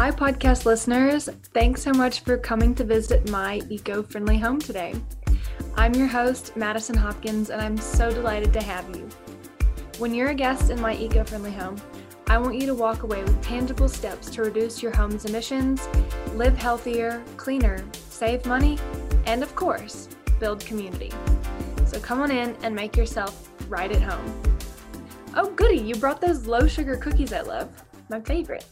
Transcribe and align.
Hi, 0.00 0.10
podcast 0.10 0.64
listeners. 0.64 1.28
Thanks 1.52 1.82
so 1.82 1.92
much 1.92 2.20
for 2.20 2.38
coming 2.38 2.74
to 2.76 2.84
visit 2.84 3.28
my 3.28 3.60
eco 3.68 4.02
friendly 4.02 4.38
home 4.38 4.58
today. 4.58 4.94
I'm 5.74 5.94
your 5.94 6.06
host, 6.06 6.56
Madison 6.56 6.96
Hopkins, 6.96 7.50
and 7.50 7.60
I'm 7.60 7.76
so 7.76 8.10
delighted 8.10 8.50
to 8.54 8.62
have 8.62 8.96
you. 8.96 9.06
When 9.98 10.14
you're 10.14 10.30
a 10.30 10.34
guest 10.34 10.70
in 10.70 10.80
my 10.80 10.96
eco 10.96 11.22
friendly 11.24 11.52
home, 11.52 11.76
I 12.28 12.38
want 12.38 12.58
you 12.58 12.66
to 12.68 12.74
walk 12.74 13.02
away 13.02 13.22
with 13.22 13.42
tangible 13.42 13.90
steps 13.90 14.30
to 14.30 14.42
reduce 14.42 14.82
your 14.82 14.96
home's 14.96 15.26
emissions, 15.26 15.86
live 16.32 16.56
healthier, 16.56 17.22
cleaner, 17.36 17.84
save 17.92 18.46
money, 18.46 18.78
and 19.26 19.42
of 19.42 19.54
course, 19.54 20.08
build 20.38 20.64
community. 20.64 21.12
So 21.84 22.00
come 22.00 22.22
on 22.22 22.30
in 22.30 22.56
and 22.62 22.74
make 22.74 22.96
yourself 22.96 23.50
right 23.68 23.92
at 23.92 24.00
home. 24.00 24.56
Oh, 25.36 25.50
goody, 25.50 25.76
you 25.76 25.94
brought 25.96 26.22
those 26.22 26.46
low 26.46 26.66
sugar 26.66 26.96
cookies 26.96 27.34
I 27.34 27.42
love, 27.42 27.68
my 28.08 28.22
favorite. 28.22 28.64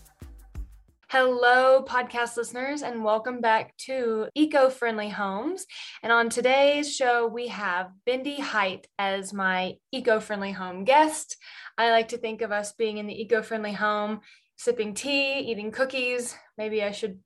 Hello, 1.10 1.82
podcast 1.88 2.36
listeners, 2.36 2.82
and 2.82 3.02
welcome 3.02 3.40
back 3.40 3.74
to 3.78 4.28
Eco 4.34 4.68
Friendly 4.68 5.08
Homes. 5.08 5.64
And 6.02 6.12
on 6.12 6.28
today's 6.28 6.94
show, 6.94 7.26
we 7.26 7.48
have 7.48 7.92
Bindi 8.06 8.38
Height 8.38 8.86
as 8.98 9.32
my 9.32 9.76
eco 9.90 10.20
friendly 10.20 10.52
home 10.52 10.84
guest. 10.84 11.38
I 11.78 11.92
like 11.92 12.08
to 12.08 12.18
think 12.18 12.42
of 12.42 12.52
us 12.52 12.74
being 12.74 12.98
in 12.98 13.06
the 13.06 13.18
eco 13.22 13.40
friendly 13.40 13.72
home, 13.72 14.20
sipping 14.56 14.92
tea, 14.92 15.38
eating 15.38 15.70
cookies. 15.70 16.36
Maybe 16.58 16.84
I 16.84 16.90
should 16.90 17.20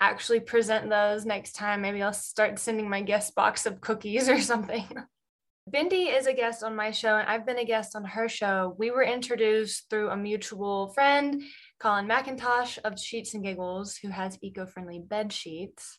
actually 0.00 0.40
present 0.40 0.90
those 0.90 1.24
next 1.24 1.52
time. 1.52 1.82
Maybe 1.82 2.02
I'll 2.02 2.12
start 2.12 2.58
sending 2.58 2.90
my 2.90 3.00
guest 3.00 3.36
box 3.36 3.64
of 3.64 3.80
cookies 3.80 4.28
or 4.28 4.40
something. 4.40 4.88
Bindi 5.72 6.12
is 6.12 6.26
a 6.26 6.32
guest 6.32 6.64
on 6.64 6.74
my 6.74 6.90
show, 6.90 7.16
and 7.16 7.28
I've 7.28 7.46
been 7.46 7.58
a 7.58 7.64
guest 7.64 7.94
on 7.94 8.04
her 8.04 8.28
show. 8.28 8.74
We 8.76 8.90
were 8.90 9.04
introduced 9.04 9.88
through 9.88 10.10
a 10.10 10.16
mutual 10.16 10.88
friend 10.88 11.44
Colin 11.80 12.06
McIntosh 12.06 12.78
of 12.84 13.00
Sheets 13.00 13.32
and 13.34 13.42
Giggles, 13.42 13.96
who 13.96 14.08
has 14.08 14.38
eco 14.42 14.66
friendly 14.66 14.98
bed 14.98 15.32
sheets. 15.32 15.98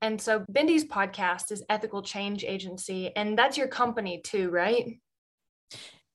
And 0.00 0.20
so 0.20 0.44
Bindi's 0.50 0.84
podcast 0.84 1.52
is 1.52 1.62
Ethical 1.68 2.02
Change 2.02 2.44
Agency, 2.44 3.14
and 3.14 3.36
that's 3.36 3.58
your 3.58 3.68
company 3.68 4.20
too, 4.24 4.48
right? 4.50 4.98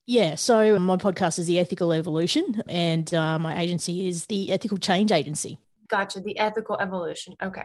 Yeah, 0.06 0.34
so 0.34 0.78
my 0.78 0.96
podcast 0.96 1.38
is 1.38 1.46
the 1.46 1.58
Ethical 1.58 1.92
Evolution, 1.92 2.62
and 2.68 3.12
uh, 3.14 3.38
my 3.38 3.60
agency 3.60 4.08
is 4.08 4.26
the 4.26 4.52
Ethical 4.52 4.78
Change 4.78 5.12
Agency. 5.12 5.58
Gotcha, 5.88 6.20
the 6.20 6.38
Ethical 6.38 6.78
Evolution. 6.80 7.36
Okay. 7.42 7.62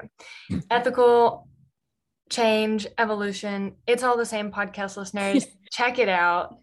ethical 0.69 1.47
Change 2.30 2.85
Evolution. 2.97 3.75
It's 3.87 4.03
all 4.03 4.17
the 4.17 4.25
same 4.25 4.52
podcast 4.52 4.97
listeners. 4.97 5.47
Check 5.71 5.99
it 5.99 6.09
out. 6.09 6.59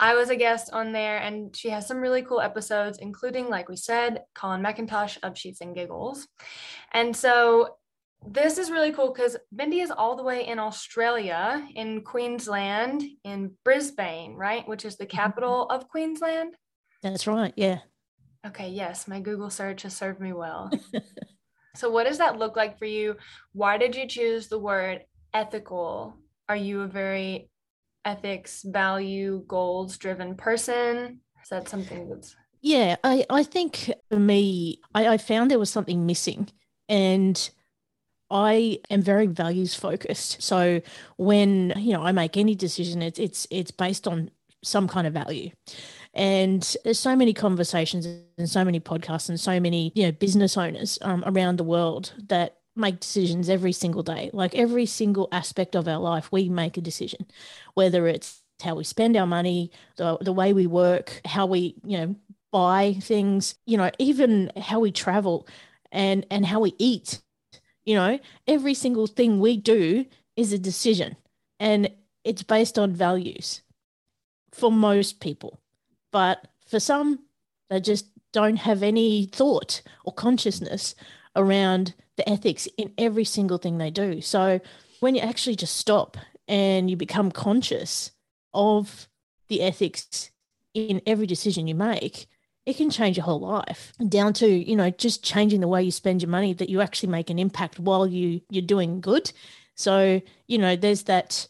I 0.00 0.14
was 0.14 0.30
a 0.30 0.36
guest 0.36 0.70
on 0.72 0.92
there, 0.92 1.18
and 1.18 1.54
she 1.56 1.70
has 1.70 1.86
some 1.86 1.98
really 1.98 2.22
cool 2.22 2.40
episodes, 2.40 2.98
including, 2.98 3.48
like 3.48 3.68
we 3.68 3.76
said, 3.76 4.22
Colin 4.34 4.62
McIntosh 4.62 5.18
of 5.22 5.38
Sheets 5.38 5.60
and 5.60 5.74
Giggles. 5.74 6.26
And 6.92 7.14
so 7.16 7.76
this 8.26 8.58
is 8.58 8.70
really 8.70 8.92
cool 8.92 9.12
because 9.12 9.36
Bindi 9.54 9.82
is 9.82 9.90
all 9.90 10.16
the 10.16 10.22
way 10.22 10.46
in 10.46 10.58
Australia, 10.58 11.66
in 11.74 12.02
Queensland, 12.02 13.02
in 13.24 13.52
Brisbane, 13.64 14.34
right? 14.34 14.66
Which 14.66 14.84
is 14.84 14.96
the 14.96 15.06
mm-hmm. 15.06 15.16
capital 15.16 15.66
of 15.66 15.88
Queensland. 15.88 16.56
That's 17.02 17.26
right. 17.26 17.52
Yeah. 17.56 17.78
Okay. 18.46 18.68
Yes. 18.68 19.08
My 19.08 19.20
Google 19.20 19.50
search 19.50 19.82
has 19.82 19.96
served 19.96 20.20
me 20.20 20.32
well. 20.32 20.70
so, 21.76 21.90
what 21.90 22.06
does 22.06 22.18
that 22.18 22.38
look 22.38 22.56
like 22.56 22.78
for 22.78 22.86
you? 22.86 23.16
Why 23.52 23.78
did 23.78 23.96
you 23.96 24.06
choose 24.06 24.48
the 24.48 24.58
word 24.58 25.04
ethical? 25.34 26.16
Are 26.48 26.56
you 26.56 26.82
a 26.82 26.86
very 26.86 27.48
ethics, 28.04 28.62
value, 28.62 29.44
goals 29.46 29.98
driven 29.98 30.34
person? 30.34 31.20
Is 31.42 31.48
that 31.48 31.68
something 31.68 32.08
that's 32.08 32.36
yeah, 32.62 32.94
I, 33.02 33.26
I 33.28 33.42
think 33.42 33.92
for 34.08 34.20
me, 34.20 34.80
I, 34.94 35.08
I 35.08 35.18
found 35.18 35.50
there 35.50 35.58
was 35.58 35.70
something 35.70 36.06
missing. 36.06 36.48
And 36.88 37.50
I 38.30 38.78
am 38.88 39.02
very 39.02 39.26
values 39.26 39.74
focused. 39.74 40.40
So 40.42 40.80
when, 41.16 41.74
you 41.76 41.92
know, 41.92 42.02
I 42.02 42.12
make 42.12 42.36
any 42.36 42.54
decision, 42.54 43.02
it's 43.02 43.18
it's 43.18 43.46
it's 43.50 43.70
based 43.70 44.08
on 44.08 44.30
some 44.64 44.88
kind 44.88 45.06
of 45.06 45.12
value. 45.12 45.50
And 46.14 46.76
there's 46.84 47.00
so 47.00 47.16
many 47.16 47.34
conversations 47.34 48.06
and 48.38 48.48
so 48.48 48.64
many 48.64 48.80
podcasts 48.80 49.28
and 49.28 49.40
so 49.40 49.58
many, 49.58 49.92
you 49.94 50.04
know, 50.04 50.12
business 50.12 50.56
owners 50.56 50.98
um, 51.02 51.24
around 51.26 51.56
the 51.56 51.64
world 51.64 52.12
that 52.28 52.58
make 52.74 53.00
decisions 53.00 53.48
every 53.48 53.72
single 53.72 54.02
day. 54.02 54.30
Like 54.32 54.54
every 54.54 54.86
single 54.86 55.28
aspect 55.32 55.74
of 55.74 55.88
our 55.88 55.98
life, 55.98 56.30
we 56.32 56.48
make 56.48 56.76
a 56.76 56.80
decision, 56.80 57.26
whether 57.74 58.06
it's 58.06 58.42
how 58.62 58.76
we 58.76 58.84
spend 58.84 59.16
our 59.16 59.26
money, 59.26 59.70
the, 59.96 60.18
the 60.20 60.32
way 60.32 60.52
we 60.52 60.66
work, 60.66 61.20
how 61.24 61.46
we, 61.46 61.74
you 61.84 61.98
know, 61.98 62.16
buy 62.50 62.96
things, 63.00 63.56
you 63.66 63.76
know, 63.76 63.90
even 63.98 64.52
how 64.56 64.80
we 64.80 64.92
travel 64.92 65.46
and 65.90 66.26
and 66.30 66.46
how 66.46 66.60
we 66.60 66.74
eat. 66.78 67.20
You 67.84 67.96
know, 67.96 68.18
every 68.46 68.74
single 68.74 69.06
thing 69.06 69.40
we 69.40 69.56
do 69.56 70.06
is 70.36 70.52
a 70.52 70.58
decision 70.58 71.16
and 71.58 71.90
it's 72.24 72.42
based 72.42 72.78
on 72.78 72.94
values 72.94 73.62
for 74.52 74.70
most 74.70 75.20
people. 75.20 75.60
But 76.12 76.46
for 76.66 76.78
some, 76.78 77.20
they 77.70 77.80
just 77.80 78.06
don't 78.32 78.56
have 78.56 78.82
any 78.82 79.26
thought 79.26 79.82
or 80.04 80.12
consciousness 80.12 80.94
around 81.34 81.94
the 82.16 82.28
ethics 82.28 82.68
in 82.76 82.92
every 82.98 83.24
single 83.24 83.58
thing 83.58 83.78
they 83.78 83.90
do. 83.90 84.20
So 84.20 84.60
when 85.00 85.14
you 85.14 85.20
actually 85.20 85.56
just 85.56 85.76
stop 85.76 86.16
and 86.48 86.90
you 86.90 86.96
become 86.96 87.30
conscious 87.30 88.12
of 88.54 89.08
the 89.48 89.62
ethics 89.62 90.30
in 90.74 91.00
every 91.06 91.26
decision 91.26 91.66
you 91.66 91.74
make, 91.74 92.26
it 92.64 92.76
can 92.76 92.90
change 92.90 93.16
your 93.16 93.24
whole 93.24 93.40
life 93.40 93.92
down 94.08 94.32
to, 94.34 94.46
you 94.46 94.76
know, 94.76 94.90
just 94.90 95.24
changing 95.24 95.60
the 95.60 95.68
way 95.68 95.82
you 95.82 95.90
spend 95.90 96.22
your 96.22 96.30
money 96.30 96.54
that 96.54 96.68
you 96.68 96.80
actually 96.80 97.08
make 97.08 97.30
an 97.30 97.38
impact 97.38 97.78
while 97.78 98.06
you 98.06 98.40
you're 98.50 98.62
doing 98.62 99.00
good. 99.00 99.32
So, 99.74 100.20
you 100.46 100.58
know, 100.58 100.76
there's 100.76 101.04
that 101.04 101.48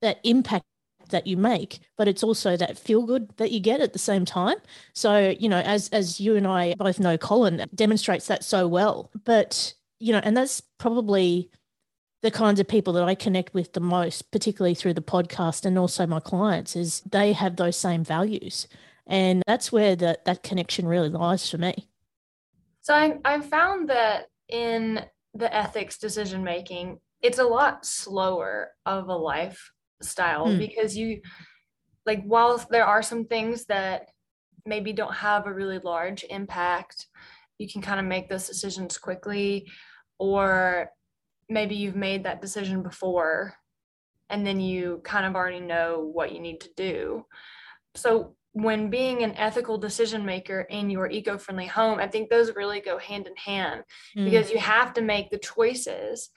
that 0.00 0.20
impact 0.24 0.64
that 1.10 1.26
you 1.26 1.36
make 1.36 1.80
but 1.98 2.08
it's 2.08 2.22
also 2.22 2.56
that 2.56 2.78
feel 2.78 3.04
good 3.04 3.28
that 3.36 3.50
you 3.50 3.60
get 3.60 3.80
at 3.80 3.92
the 3.92 3.98
same 3.98 4.24
time 4.24 4.56
so 4.94 5.34
you 5.38 5.50
know 5.50 5.60
as 5.60 5.88
as 5.90 6.18
you 6.18 6.34
and 6.34 6.46
i 6.46 6.74
both 6.78 6.98
know 6.98 7.18
colin 7.18 7.64
demonstrates 7.74 8.26
that 8.26 8.42
so 8.42 8.66
well 8.66 9.10
but 9.24 9.74
you 9.98 10.12
know 10.12 10.20
and 10.22 10.36
that's 10.36 10.60
probably 10.78 11.50
the 12.22 12.30
kinds 12.30 12.60
of 12.60 12.68
people 12.68 12.92
that 12.92 13.04
i 13.04 13.14
connect 13.14 13.54
with 13.54 13.72
the 13.72 13.80
most 13.80 14.30
particularly 14.30 14.74
through 14.74 14.94
the 14.94 15.02
podcast 15.02 15.64
and 15.64 15.78
also 15.78 16.06
my 16.06 16.20
clients 16.20 16.76
is 16.76 17.00
they 17.10 17.32
have 17.32 17.56
those 17.56 17.76
same 17.76 18.04
values 18.04 18.66
and 19.06 19.42
that's 19.46 19.70
where 19.70 19.94
that 19.96 20.24
that 20.24 20.42
connection 20.42 20.86
really 20.86 21.08
lies 21.08 21.48
for 21.50 21.58
me 21.58 21.88
so 22.80 22.94
i 22.94 23.18
i 23.24 23.40
found 23.40 23.88
that 23.88 24.26
in 24.48 25.04
the 25.34 25.54
ethics 25.54 25.98
decision 25.98 26.44
making 26.44 26.98
it's 27.22 27.38
a 27.38 27.44
lot 27.44 27.84
slower 27.86 28.70
of 28.86 29.08
a 29.08 29.16
life 29.16 29.72
style 30.02 30.46
mm. 30.46 30.58
because 30.58 30.96
you 30.96 31.20
like 32.06 32.22
while 32.24 32.64
there 32.70 32.86
are 32.86 33.02
some 33.02 33.24
things 33.24 33.64
that 33.66 34.08
maybe 34.66 34.92
don't 34.92 35.14
have 35.14 35.46
a 35.46 35.52
really 35.52 35.78
large 35.78 36.24
impact 36.30 37.06
you 37.58 37.68
can 37.68 37.82
kind 37.82 38.00
of 38.00 38.06
make 38.06 38.28
those 38.28 38.46
decisions 38.46 38.98
quickly 38.98 39.70
or 40.18 40.90
maybe 41.48 41.74
you've 41.74 41.96
made 41.96 42.24
that 42.24 42.40
decision 42.40 42.82
before 42.82 43.54
and 44.30 44.46
then 44.46 44.60
you 44.60 45.00
kind 45.04 45.26
of 45.26 45.34
already 45.34 45.60
know 45.60 46.10
what 46.12 46.32
you 46.32 46.40
need 46.40 46.60
to 46.60 46.70
do. 46.76 47.24
So 47.94 48.34
when 48.54 48.88
being 48.88 49.22
an 49.22 49.36
ethical 49.36 49.76
decision 49.76 50.24
maker 50.24 50.60
in 50.70 50.88
your 50.88 51.10
eco-friendly 51.10 51.66
home 51.66 51.98
i 51.98 52.06
think 52.06 52.30
those 52.30 52.54
really 52.54 52.80
go 52.80 52.96
hand 52.98 53.26
in 53.26 53.34
hand 53.34 53.82
mm. 54.16 54.24
because 54.24 54.48
you 54.48 54.58
have 54.58 54.94
to 54.94 55.02
make 55.02 55.28
the 55.30 55.38
choices 55.38 56.30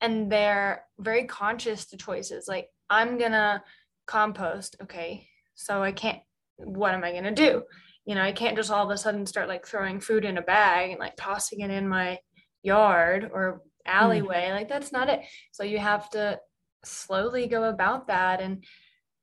and 0.00 0.30
they're 0.30 0.84
very 0.98 1.24
conscious 1.24 1.86
to 1.86 1.96
choices. 1.96 2.46
Like 2.46 2.68
i'm 2.88 3.18
gonna 3.18 3.62
compost 4.06 4.76
okay 4.82 5.26
so 5.54 5.82
i 5.82 5.90
can't 5.90 6.20
what 6.56 6.94
am 6.94 7.02
i 7.02 7.12
gonna 7.12 7.34
do 7.34 7.62
you 8.04 8.14
know 8.14 8.22
i 8.22 8.32
can't 8.32 8.56
just 8.56 8.70
all 8.70 8.84
of 8.84 8.90
a 8.90 8.98
sudden 8.98 9.26
start 9.26 9.48
like 9.48 9.66
throwing 9.66 10.00
food 10.00 10.24
in 10.24 10.38
a 10.38 10.42
bag 10.42 10.90
and 10.90 11.00
like 11.00 11.14
tossing 11.16 11.60
it 11.60 11.70
in 11.70 11.88
my 11.88 12.18
yard 12.62 13.30
or 13.32 13.62
alleyway 13.86 14.48
mm. 14.48 14.54
like 14.54 14.68
that's 14.68 14.92
not 14.92 15.08
it 15.08 15.20
so 15.52 15.62
you 15.62 15.78
have 15.78 16.08
to 16.10 16.38
slowly 16.84 17.46
go 17.46 17.64
about 17.64 18.08
that 18.08 18.40
and 18.40 18.64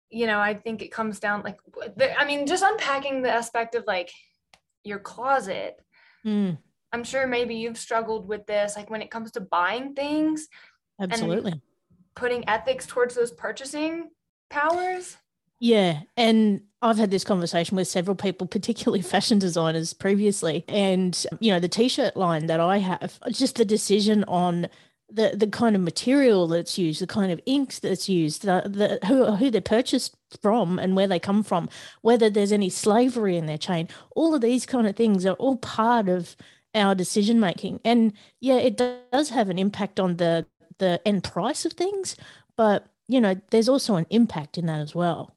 you 0.09 0.27
know 0.27 0.39
i 0.39 0.53
think 0.53 0.81
it 0.81 0.91
comes 0.91 1.19
down 1.19 1.41
like 1.43 1.57
i 2.17 2.25
mean 2.25 2.45
just 2.45 2.63
unpacking 2.63 3.21
the 3.21 3.31
aspect 3.31 3.75
of 3.75 3.83
like 3.87 4.11
your 4.83 4.99
closet 4.99 5.75
mm. 6.25 6.57
i'm 6.91 7.03
sure 7.03 7.25
maybe 7.25 7.55
you've 7.55 7.77
struggled 7.77 8.27
with 8.27 8.45
this 8.45 8.75
like 8.75 8.89
when 8.89 9.01
it 9.01 9.11
comes 9.11 9.31
to 9.31 9.41
buying 9.41 9.93
things 9.93 10.47
Absolutely. 10.99 11.59
putting 12.15 12.47
ethics 12.47 12.85
towards 12.85 13.15
those 13.15 13.31
purchasing 13.31 14.09
powers. 14.51 15.17
Yeah. 15.61 16.01
And 16.17 16.61
I've 16.81 16.97
had 16.97 17.11
this 17.11 17.23
conversation 17.23 17.77
with 17.77 17.87
several 17.87 18.15
people, 18.15 18.47
particularly 18.47 19.01
fashion 19.03 19.39
designers 19.39 19.93
previously. 19.93 20.65
And, 20.67 21.25
you 21.39 21.53
know, 21.53 21.59
the 21.59 21.69
t 21.69 21.87
shirt 21.87 22.17
line 22.17 22.47
that 22.47 22.59
I 22.59 22.79
have, 22.79 23.19
just 23.29 23.55
the 23.55 23.63
decision 23.63 24.25
on 24.25 24.67
the, 25.07 25.33
the 25.35 25.45
kind 25.45 25.75
of 25.75 25.83
material 25.83 26.47
that's 26.47 26.79
used, 26.79 26.99
the 26.99 27.07
kind 27.07 27.31
of 27.31 27.39
inks 27.45 27.77
that's 27.77 28.09
used, 28.09 28.41
the, 28.41 28.63
the 28.65 29.05
who, 29.05 29.35
who 29.35 29.51
they're 29.51 29.61
purchased 29.61 30.17
from 30.41 30.79
and 30.79 30.95
where 30.95 31.07
they 31.07 31.19
come 31.19 31.43
from, 31.43 31.69
whether 32.01 32.27
there's 32.27 32.51
any 32.51 32.69
slavery 32.69 33.37
in 33.37 33.45
their 33.45 33.57
chain, 33.59 33.87
all 34.15 34.33
of 34.33 34.41
these 34.41 34.65
kind 34.65 34.87
of 34.87 34.95
things 34.95 35.27
are 35.27 35.33
all 35.33 35.57
part 35.57 36.09
of 36.09 36.35
our 36.73 36.95
decision 36.95 37.39
making. 37.39 37.79
And 37.85 38.13
yeah, 38.39 38.57
it 38.57 38.77
does 38.77 39.29
have 39.29 39.49
an 39.49 39.59
impact 39.59 39.99
on 39.99 40.17
the 40.17 40.47
the 40.79 40.99
end 41.05 41.23
price 41.23 41.65
of 41.65 41.73
things, 41.73 42.15
but 42.57 42.87
you 43.07 43.21
know, 43.21 43.35
there's 43.51 43.69
also 43.69 43.97
an 43.97 44.07
impact 44.09 44.57
in 44.57 44.65
that 44.65 44.79
as 44.79 44.95
well. 44.95 45.35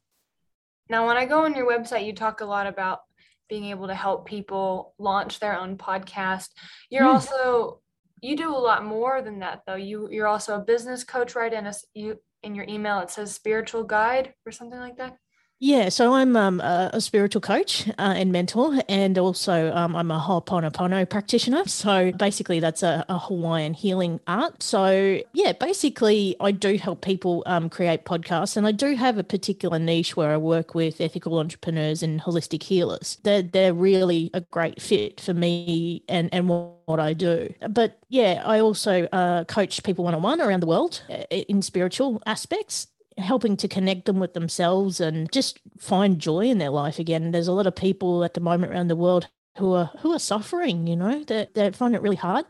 Now, 0.88 1.06
when 1.06 1.16
I 1.16 1.24
go 1.24 1.44
on 1.44 1.54
your 1.54 1.70
website, 1.70 2.06
you 2.06 2.12
talk 2.12 2.40
a 2.40 2.46
lot 2.46 2.66
about 2.66 3.00
being 3.48 3.66
able 3.66 3.86
to 3.88 3.94
help 3.94 4.26
people 4.26 4.94
launch 4.98 5.40
their 5.40 5.58
own 5.58 5.76
podcast. 5.76 6.48
You're 6.90 7.04
mm. 7.04 7.14
also 7.14 7.80
you 8.22 8.36
do 8.36 8.48
a 8.48 8.56
lot 8.56 8.84
more 8.84 9.20
than 9.20 9.40
that 9.40 9.62
though. 9.66 9.74
You 9.74 10.08
you're 10.10 10.26
also 10.26 10.56
a 10.56 10.64
business 10.64 11.04
coach, 11.04 11.34
right? 11.34 11.52
And 11.52 11.66
a, 11.66 11.74
you 11.94 12.18
in 12.42 12.54
your 12.54 12.64
email 12.68 13.00
it 13.00 13.10
says 13.10 13.34
spiritual 13.34 13.84
guide 13.84 14.34
or 14.46 14.52
something 14.52 14.78
like 14.78 14.96
that. 14.96 15.16
Yeah, 15.64 15.88
so 15.88 16.12
I'm 16.12 16.36
um, 16.36 16.60
a, 16.60 16.90
a, 16.92 17.00
spiritual 17.00 17.40
coach 17.40 17.88
uh, 17.88 17.92
and 17.98 18.30
mentor, 18.30 18.82
and 18.86 19.16
also 19.16 19.72
um, 19.72 19.96
I'm 19.96 20.10
a 20.10 20.20
Ho'oponopono 20.20 21.08
practitioner. 21.08 21.64
So 21.64 22.12
basically, 22.12 22.60
that's 22.60 22.82
a, 22.82 23.02
a, 23.08 23.18
Hawaiian 23.18 23.72
healing 23.72 24.20
art. 24.26 24.62
So 24.62 25.22
yeah, 25.32 25.52
basically, 25.52 26.36
I 26.38 26.50
do 26.50 26.76
help 26.76 27.00
people 27.00 27.44
um, 27.46 27.70
create 27.70 28.04
podcasts, 28.04 28.58
and 28.58 28.66
I 28.66 28.72
do 28.72 28.94
have 28.94 29.16
a 29.16 29.24
particular 29.24 29.78
niche 29.78 30.18
where 30.18 30.32
I 30.32 30.36
work 30.36 30.74
with 30.74 31.00
ethical 31.00 31.38
entrepreneurs 31.38 32.02
and 32.02 32.20
holistic 32.20 32.62
healers. 32.62 33.16
They're 33.22 33.40
they're 33.40 33.72
really 33.72 34.30
a 34.34 34.42
great 34.42 34.82
fit 34.82 35.18
for 35.18 35.32
me 35.32 36.04
and 36.10 36.28
and 36.34 36.46
what 36.46 37.00
I 37.00 37.14
do. 37.14 37.54
But 37.70 38.00
yeah, 38.10 38.42
I 38.44 38.60
also 38.60 39.08
uh, 39.12 39.44
coach 39.44 39.82
people 39.82 40.04
one 40.04 40.14
on 40.14 40.20
one 40.20 40.42
around 40.42 40.60
the 40.60 40.66
world 40.66 41.00
uh, 41.08 41.24
in 41.30 41.62
spiritual 41.62 42.22
aspects 42.26 42.88
helping 43.18 43.56
to 43.56 43.68
connect 43.68 44.06
them 44.06 44.18
with 44.18 44.34
themselves 44.34 45.00
and 45.00 45.30
just 45.32 45.60
find 45.78 46.18
joy 46.18 46.46
in 46.46 46.58
their 46.58 46.70
life 46.70 46.98
again. 46.98 47.30
There's 47.30 47.48
a 47.48 47.52
lot 47.52 47.66
of 47.66 47.76
people 47.76 48.24
at 48.24 48.34
the 48.34 48.40
moment 48.40 48.72
around 48.72 48.88
the 48.88 48.96
world 48.96 49.28
who 49.58 49.72
are 49.72 49.90
who 50.00 50.12
are 50.12 50.18
suffering, 50.18 50.86
you 50.86 50.96
know, 50.96 51.22
that 51.24 51.54
they, 51.54 51.70
find 51.70 51.94
it 51.94 52.02
really 52.02 52.16
hard. 52.16 52.44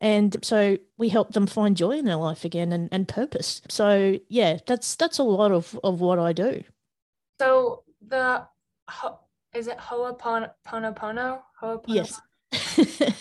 And 0.00 0.36
so 0.42 0.76
we 0.98 1.08
help 1.08 1.32
them 1.32 1.46
find 1.46 1.76
joy 1.76 1.92
in 1.92 2.04
their 2.04 2.16
life 2.16 2.44
again 2.44 2.72
and, 2.72 2.88
and 2.92 3.08
purpose. 3.08 3.62
So 3.68 4.18
yeah, 4.28 4.58
that's 4.66 4.96
that's 4.96 5.18
a 5.18 5.22
lot 5.22 5.52
of, 5.52 5.78
of 5.82 6.00
what 6.00 6.18
I 6.18 6.32
do. 6.32 6.62
So 7.40 7.82
the 8.06 8.46
is 9.54 9.68
it 9.68 9.78
Ho'oponopono? 9.78 10.50
Ho'oponopono? 10.66 11.40
Yes. 11.86 12.20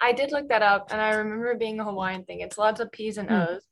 I 0.00 0.12
did 0.12 0.32
look 0.32 0.48
that 0.48 0.62
up 0.62 0.88
and 0.90 1.00
I 1.00 1.14
remember 1.14 1.54
being 1.54 1.78
a 1.80 1.84
Hawaiian 1.84 2.24
thing. 2.24 2.40
It's 2.40 2.58
lots 2.58 2.80
of 2.80 2.90
P's 2.90 3.18
and 3.18 3.28
hmm. 3.28 3.34
O's. 3.34 3.67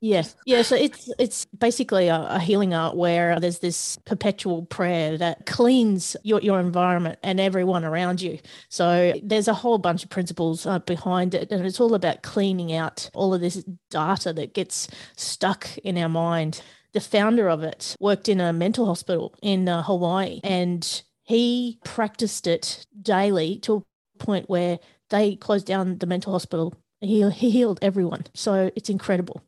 Yes, 0.00 0.36
yeah. 0.44 0.60
So 0.60 0.76
it's 0.76 1.10
it's 1.18 1.46
basically 1.46 2.08
a, 2.08 2.20
a, 2.28 2.38
healing 2.38 2.74
art 2.74 2.96
where 2.96 3.40
there's 3.40 3.60
this 3.60 3.96
perpetual 4.04 4.66
prayer 4.66 5.16
that 5.16 5.46
cleans 5.46 6.16
your, 6.22 6.40
your 6.42 6.60
environment 6.60 7.18
and 7.22 7.40
everyone 7.40 7.82
around 7.82 8.20
you. 8.20 8.38
So 8.68 9.14
there's 9.22 9.48
a 9.48 9.54
whole 9.54 9.78
bunch 9.78 10.04
of 10.04 10.10
principles 10.10 10.66
uh, 10.66 10.80
behind 10.80 11.34
it, 11.34 11.50
and 11.50 11.64
it's 11.64 11.80
all 11.80 11.94
about 11.94 12.22
cleaning 12.22 12.74
out 12.74 13.08
all 13.14 13.32
of 13.32 13.40
this 13.40 13.64
data 13.90 14.34
that 14.34 14.52
gets 14.52 14.88
stuck 15.16 15.78
in 15.78 15.96
our 15.96 16.10
mind. 16.10 16.60
The 16.92 17.00
founder 17.00 17.48
of 17.48 17.62
it 17.62 17.96
worked 17.98 18.28
in 18.28 18.38
a 18.38 18.52
mental 18.52 18.84
hospital 18.84 19.34
in 19.42 19.66
uh, 19.66 19.82
Hawaii, 19.82 20.40
and 20.44 21.02
he 21.24 21.78
practiced 21.84 22.46
it 22.46 22.86
daily 23.00 23.58
to 23.60 23.76
a 23.76 24.24
point 24.24 24.50
where 24.50 24.78
they 25.08 25.36
closed 25.36 25.66
down 25.66 25.98
the 25.98 26.06
mental 26.06 26.32
hospital. 26.32 26.74
He, 27.00 27.28
he 27.30 27.50
healed 27.50 27.78
everyone. 27.80 28.24
So 28.34 28.70
it's 28.76 28.90
incredible. 28.90 29.42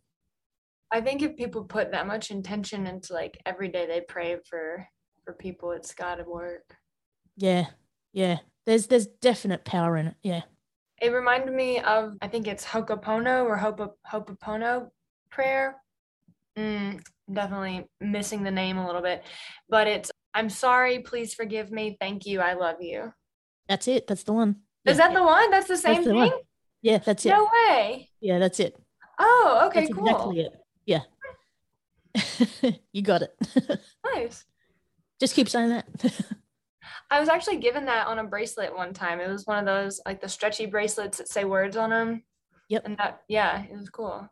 I 0.91 1.01
think 1.01 1.23
if 1.23 1.37
people 1.37 1.65
put 1.65 1.93
that 1.93 2.07
much 2.07 2.31
intention 2.31 2.87
into 2.87 3.13
like 3.13 3.39
every 3.45 3.69
day 3.69 3.87
they 3.87 4.01
pray 4.01 4.37
for 4.49 4.87
for 5.25 5.35
people, 5.35 5.73
it's 5.73 5.95
got 5.95 6.17
to 6.17 6.25
work. 6.25 6.65
Yeah, 7.37 7.67
yeah. 8.13 8.39
There's 8.67 8.87
there's 8.87 9.07
definite 9.07 9.65
power 9.65 9.97
in 9.97 10.09
it. 10.09 10.15
Yeah. 10.23 10.43
It 11.01 11.11
reminded 11.11 11.55
me 11.55 11.81
of 11.81 12.17
I 12.21 12.29
think 12.29 12.47
it's 12.49 12.65
Hokopono 12.65 13.45
or 13.45 13.59
Hopopono 14.11 14.89
prayer. 15.31 15.77
Mm, 16.59 17.01
definitely 17.33 17.87
missing 18.01 18.43
the 18.43 18.51
name 18.51 18.79
a 18.79 18.87
little 18.87 19.03
bit, 19.03 19.23
but 19.69 19.87
it's 19.87 20.11
I'm 20.35 20.51
sorry, 20.51 21.01
please 21.01 21.35
forgive 21.35 21.71
me, 21.71 21.97
thank 22.01 22.27
you, 22.27 22.41
I 22.41 22.55
love 22.55 22.77
you. 22.81 23.13
That's 23.69 23.87
it. 23.89 24.07
That's 24.07 24.23
the 24.25 24.33
one. 24.33 24.57
Is 24.85 24.97
that 24.97 25.13
the 25.13 25.23
one? 25.23 25.51
That's 25.51 25.69
the 25.69 25.77
same 25.77 25.95
that's 25.97 26.07
the 26.07 26.13
thing. 26.13 26.31
One. 26.31 26.33
Yeah, 26.83 26.99
that's 26.99 27.27
it. 27.27 27.31
No 27.31 27.49
way. 27.53 28.11
Yeah, 28.21 28.39
that's 28.39 28.59
it. 28.59 28.77
Oh, 29.19 29.65
okay, 29.67 29.81
that's 29.81 29.95
cool. 29.95 30.07
Exactly 30.07 30.41
it. 30.41 30.53
Yeah. 30.89 31.03
you 32.93 33.03
got 33.03 33.21
it. 33.21 33.37
nice. 34.15 34.47
Just 35.21 35.35
keep 35.35 35.51
saying 35.51 35.69
that. 35.69 35.87
I 37.11 37.21
was 37.21 37.29
actually 37.29 37.59
given 37.59 37.85
that 37.85 38.07
on 38.07 38.19
a 38.19 38.25
bracelet 38.25 38.75
one 38.75 38.95
time. 38.95 39.21
It 39.21 39.29
was 39.29 39.47
one 39.47 39.59
of 39.59 39.67
those 39.67 40.01
like 40.07 40.23
the 40.23 40.31
stretchy 40.31 40.65
bracelets 40.65 41.19
that 41.19 41.29
say 41.29 41.45
words 41.45 41.77
on 41.77 41.91
them. 41.91 42.23
Yep. 42.71 42.87
And 42.87 42.97
that 42.97 43.21
yeah, 43.29 43.65
it 43.65 43.77
was 43.77 43.91
cool. 43.91 44.31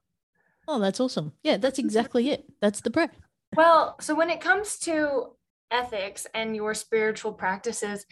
Oh, 0.67 0.81
that's 0.81 0.99
awesome. 0.99 1.32
Yeah, 1.43 1.58
that's 1.58 1.79
mm-hmm. 1.79 1.88
exactly 1.88 2.31
it. 2.31 2.47
That's 2.62 2.81
the 2.81 2.91
prayer. 2.91 3.11
Well, 3.55 3.97
so 4.00 4.14
when 4.14 4.31
it 4.31 4.41
comes 4.41 4.79
to 4.81 5.32
ethics 5.70 6.26
and 6.32 6.56
your 6.56 6.73
spiritual 6.73 7.35
practices, 7.35 8.06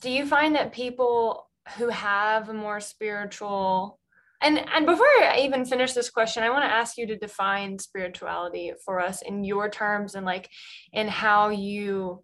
do 0.00 0.08
you 0.08 0.24
find 0.24 0.54
that 0.54 0.72
people 0.72 1.50
who 1.76 1.90
have 1.90 2.48
a 2.48 2.54
more 2.54 2.80
spiritual 2.80 3.98
and 4.40 4.58
and 4.58 4.86
before 4.86 5.06
I 5.06 5.40
even 5.40 5.64
finish 5.64 5.92
this 5.92 6.10
question, 6.10 6.42
I 6.42 6.50
want 6.50 6.64
to 6.64 6.72
ask 6.72 6.98
you 6.98 7.06
to 7.06 7.16
define 7.16 7.78
spirituality 7.78 8.72
for 8.84 9.00
us 9.00 9.22
in 9.22 9.44
your 9.44 9.70
terms 9.70 10.14
and 10.14 10.26
like 10.26 10.48
in 10.92 11.08
how 11.08 11.48
you 11.48 12.22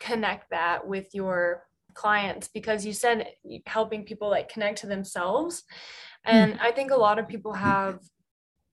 connect 0.00 0.50
that 0.50 0.86
with 0.86 1.08
your 1.12 1.64
clients 1.94 2.48
because 2.48 2.86
you 2.86 2.92
said 2.92 3.28
helping 3.66 4.04
people 4.04 4.30
like 4.30 4.48
connect 4.48 4.78
to 4.78 4.86
themselves. 4.86 5.64
And 6.24 6.54
mm. 6.54 6.60
i 6.60 6.70
think 6.70 6.90
a 6.92 6.96
lot 6.96 7.18
of 7.18 7.28
people 7.28 7.52
have 7.52 7.98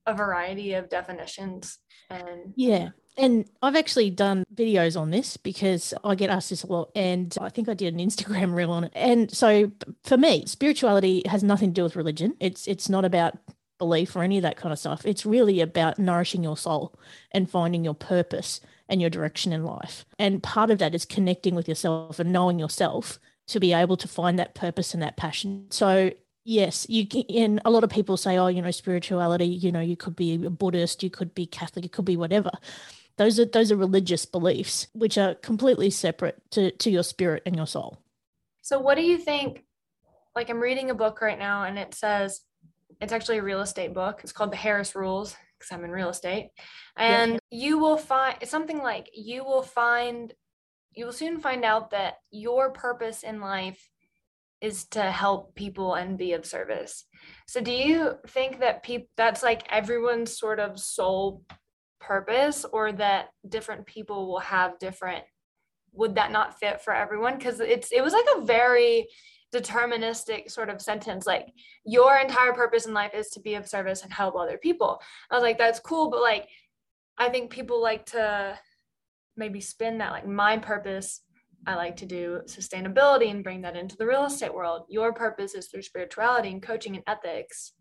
a 0.06 0.14
variety 0.14 0.74
of 0.74 0.90
definitions 0.90 1.80
and 2.10 2.54
yeah 2.56 2.90
and 3.20 3.46
I've 3.62 3.76
actually 3.76 4.10
done 4.12 4.46
videos 4.56 5.00
on 5.00 5.12
this 5.12 5.36
because 5.36 5.94
I 6.04 6.16
get 6.16 6.30
asked 6.30 6.50
this 6.50 6.64
a 6.64 6.68
lot. 6.68 6.90
And 6.96 7.36
I 7.40 7.50
think 7.50 7.68
I 7.68 7.74
did 7.74 7.94
an 7.94 8.00
Instagram 8.08 8.56
reel 8.56 8.72
on 8.72 8.86
it. 8.86 8.92
And 8.96 9.30
so 9.30 9.72
for 10.04 10.18
me, 10.18 10.46
spirituality 10.46 11.24
has 11.28 11.44
nothing 11.44 11.70
to 11.70 11.74
do 11.74 11.84
with 11.84 11.96
religion. 11.96 12.36
It's 12.40 12.68
it's 12.68 12.90
not 12.90 13.06
about 13.06 13.38
belief 13.78 14.16
or 14.16 14.24
any 14.24 14.38
of 14.38 14.44
that 14.44 14.58
kind 14.58 14.74
of 14.74 14.80
stuff. 14.80 15.06
It's 15.06 15.26
really 15.26 15.62
about 15.62 16.00
nourishing 16.00 16.44
your 16.44 16.58
soul 16.58 16.98
and 17.32 17.50
finding 17.50 17.84
your 17.84 17.94
purpose 17.94 18.62
and 18.88 19.02
your 19.02 19.10
direction 19.10 19.54
in 19.54 19.64
life. 19.64 20.06
And 20.18 20.42
part 20.42 20.72
of 20.72 20.80
that 20.80 20.96
is 20.96 21.06
connecting 21.06 21.56
with 21.56 21.68
yourself 21.68 22.20
and 22.20 22.32
knowing 22.32 22.58
yourself 22.58 23.20
to 23.48 23.60
be 23.60 23.74
able 23.74 23.98
to 23.98 24.08
find 24.08 24.40
that 24.40 24.56
purpose 24.56 24.94
and 24.94 25.04
that 25.04 25.18
passion. 25.18 25.68
So 25.70 26.12
yes 26.46 26.88
you 26.90 27.06
can, 27.06 27.24
and 27.30 27.62
a 27.66 27.70
lot 27.70 27.84
of 27.84 27.90
people 27.90 28.18
say 28.18 28.38
oh 28.38 28.48
you 28.48 28.62
know 28.62 28.72
spirituality 28.72 29.46
you 29.46 29.72
know 29.72 29.82
you 29.82 29.96
could 29.96 30.16
be 30.16 30.34
a 30.46 30.50
buddhist 30.50 31.04
you 31.04 31.10
could 31.10 31.36
be 31.36 31.46
catholic 31.46 31.84
you 31.84 31.90
could 31.90 32.06
be 32.06 32.18
whatever 32.18 32.50
those 33.20 33.38
are 33.38 33.46
those 33.46 33.70
are 33.70 33.76
religious 33.76 34.26
beliefs 34.26 34.88
which 34.94 35.18
are 35.18 35.36
completely 35.36 35.90
separate 35.90 36.42
to 36.52 36.72
to 36.72 36.90
your 36.90 37.04
spirit 37.04 37.44
and 37.46 37.56
your 37.56 37.68
soul. 37.68 38.00
So 38.62 38.80
what 38.80 38.96
do 38.96 39.04
you 39.04 39.18
think 39.18 39.66
like 40.36 40.50
I'm 40.50 40.62
reading 40.62 40.90
a 40.90 40.96
book 40.96 41.22
right 41.22 41.38
now 41.38 41.64
and 41.64 41.78
it 41.78 41.94
says 41.94 42.40
it's 43.02 43.12
actually 43.12 43.40
a 43.40 43.44
real 43.44 43.62
estate 43.62 43.94
book. 43.94 44.22
It's 44.24 44.32
called 44.32 44.54
The 44.54 44.58
Harris 44.58 44.96
Rules 44.96 45.36
because 45.58 45.72
I'm 45.72 45.84
in 45.84 45.92
real 45.92 46.10
estate. 46.10 46.52
And 46.96 47.34
yeah. 47.34 47.40
you 47.50 47.78
will 47.78 47.98
find 47.98 48.38
it's 48.40 48.52
something 48.52 48.80
like 48.80 49.10
you 49.14 49.44
will 49.44 49.64
find 49.64 50.34
you 50.94 51.06
will 51.06 51.14
soon 51.14 51.42
find 51.42 51.66
out 51.66 51.92
that 51.92 52.16
your 52.32 52.72
purpose 52.72 53.24
in 53.24 53.42
life 53.42 53.90
is 54.62 54.86
to 54.86 55.04
help 55.04 55.56
people 55.56 55.96
and 55.96 56.18
be 56.18 56.32
of 56.34 56.46
service. 56.46 57.04
So 57.48 57.60
do 57.60 57.72
you 57.72 58.14
think 58.28 58.62
that 58.62 58.82
people 58.82 59.10
that's 59.18 59.44
like 59.44 59.64
everyone's 59.70 60.38
sort 60.38 60.62
of 60.62 60.80
soul 60.80 61.44
purpose 62.00 62.66
or 62.72 62.92
that 62.94 63.30
different 63.48 63.86
people 63.86 64.28
will 64.28 64.40
have 64.40 64.80
different 64.80 65.24
would 65.92 66.16
that 66.16 66.32
not 66.32 66.60
fit 66.60 66.82
for 66.82 66.94
everyone? 66.94 67.38
Because 67.38 67.60
it's 67.60 67.92
it 67.92 68.04
was 68.04 68.14
like 68.14 68.26
a 68.38 68.46
very 68.46 69.08
deterministic 69.54 70.52
sort 70.52 70.70
of 70.70 70.80
sentence 70.82 71.26
like 71.26 71.48
your 71.84 72.18
entire 72.18 72.54
purpose 72.54 72.86
in 72.86 72.94
life 72.94 73.16
is 73.16 73.30
to 73.30 73.40
be 73.40 73.56
of 73.56 73.68
service 73.68 74.04
and 74.04 74.14
help 74.14 74.36
other 74.36 74.58
people. 74.58 75.02
I 75.32 75.36
was 75.36 75.42
like 75.42 75.58
that's 75.58 75.80
cool 75.80 76.10
but 76.10 76.22
like 76.22 76.48
i 77.18 77.30
think 77.30 77.50
people 77.50 77.82
like 77.82 78.06
to 78.08 78.58
maybe 79.36 79.60
spin 79.60 79.98
that 79.98 80.12
like 80.12 80.28
my 80.28 80.58
purpose 80.58 81.22
i 81.66 81.76
like 81.76 81.98
to 81.98 82.06
do 82.06 82.42
sustainability 82.46 83.32
and 83.32 83.44
bring 83.44 83.62
that 83.62 83.76
into 83.76 83.98
the 83.98 84.06
real 84.06 84.26
estate 84.26 84.54
world. 84.54 84.86
Your 84.88 85.14
purpose 85.14 85.56
is 85.56 85.68
through 85.68 85.82
spirituality 85.82 86.50
and 86.50 86.62
coaching 86.62 86.96
and 86.96 87.04
ethics 87.08 87.74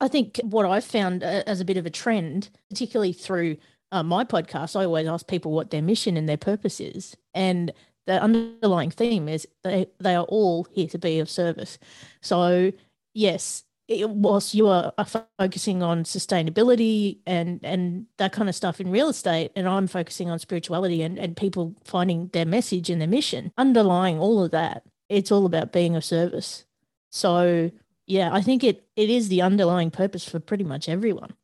I 0.00 0.08
think 0.08 0.40
what 0.42 0.66
I've 0.66 0.84
found 0.84 1.22
uh, 1.22 1.42
as 1.46 1.60
a 1.60 1.64
bit 1.64 1.76
of 1.76 1.86
a 1.86 1.90
trend, 1.90 2.50
particularly 2.68 3.12
through 3.12 3.56
uh, 3.92 4.02
my 4.02 4.24
podcast, 4.24 4.78
I 4.78 4.84
always 4.84 5.06
ask 5.06 5.26
people 5.26 5.52
what 5.52 5.70
their 5.70 5.82
mission 5.82 6.16
and 6.16 6.28
their 6.28 6.36
purpose 6.36 6.80
is. 6.80 7.16
And 7.32 7.72
the 8.06 8.20
underlying 8.20 8.90
theme 8.90 9.28
is 9.28 9.46
they, 9.62 9.86
they 10.00 10.14
are 10.14 10.24
all 10.24 10.66
here 10.72 10.88
to 10.88 10.98
be 10.98 11.20
of 11.20 11.30
service. 11.30 11.78
So, 12.20 12.72
yes, 13.14 13.64
it, 13.86 14.08
whilst 14.08 14.54
you 14.54 14.68
are, 14.68 14.92
are 14.98 15.06
focusing 15.38 15.82
on 15.82 16.04
sustainability 16.04 17.18
and, 17.26 17.60
and 17.62 18.06
that 18.18 18.32
kind 18.32 18.48
of 18.48 18.54
stuff 18.54 18.80
in 18.80 18.90
real 18.90 19.08
estate, 19.08 19.52
and 19.54 19.68
I'm 19.68 19.86
focusing 19.86 20.30
on 20.30 20.38
spirituality 20.38 21.02
and, 21.02 21.18
and 21.18 21.36
people 21.36 21.74
finding 21.84 22.28
their 22.28 22.46
message 22.46 22.90
and 22.90 23.00
their 23.00 23.08
mission, 23.08 23.52
underlying 23.56 24.18
all 24.18 24.42
of 24.42 24.50
that, 24.50 24.84
it's 25.08 25.30
all 25.30 25.46
about 25.46 25.72
being 25.72 25.96
of 25.96 26.04
service. 26.04 26.64
So 27.10 27.70
yeah, 28.06 28.30
I 28.32 28.42
think 28.42 28.64
it 28.64 28.86
it 28.96 29.10
is 29.10 29.28
the 29.28 29.42
underlying 29.42 29.90
purpose 29.90 30.28
for 30.28 30.40
pretty 30.40 30.64
much 30.64 30.88
everyone. 30.88 31.34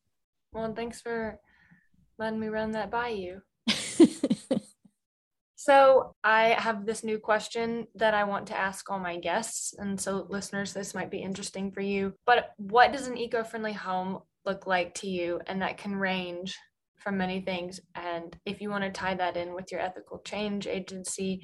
Well, 0.52 0.74
thanks 0.74 1.00
for 1.00 1.38
letting 2.18 2.40
me 2.40 2.48
run 2.48 2.72
that 2.72 2.90
by 2.90 3.08
you. 3.08 3.42
so, 5.56 6.14
I 6.24 6.56
have 6.58 6.84
this 6.84 7.04
new 7.04 7.18
question 7.18 7.86
that 7.94 8.14
I 8.14 8.24
want 8.24 8.48
to 8.48 8.58
ask 8.58 8.90
all 8.90 8.98
my 8.98 9.16
guests. 9.16 9.74
And 9.78 10.00
so, 10.00 10.26
listeners, 10.28 10.72
this 10.72 10.94
might 10.94 11.10
be 11.10 11.18
interesting 11.18 11.70
for 11.72 11.80
you. 11.80 12.14
But 12.26 12.50
what 12.56 12.92
does 12.92 13.06
an 13.06 13.16
eco 13.16 13.44
friendly 13.44 13.72
home 13.72 14.20
look 14.44 14.66
like 14.66 14.94
to 14.96 15.08
you? 15.08 15.40
And 15.46 15.62
that 15.62 15.78
can 15.78 15.94
range 15.94 16.56
from 16.98 17.16
many 17.16 17.40
things. 17.40 17.80
And 17.94 18.36
if 18.44 18.60
you 18.60 18.70
want 18.70 18.84
to 18.84 18.90
tie 18.90 19.14
that 19.14 19.36
in 19.36 19.54
with 19.54 19.72
your 19.72 19.80
ethical 19.80 20.18
change 20.18 20.66
agency 20.66 21.42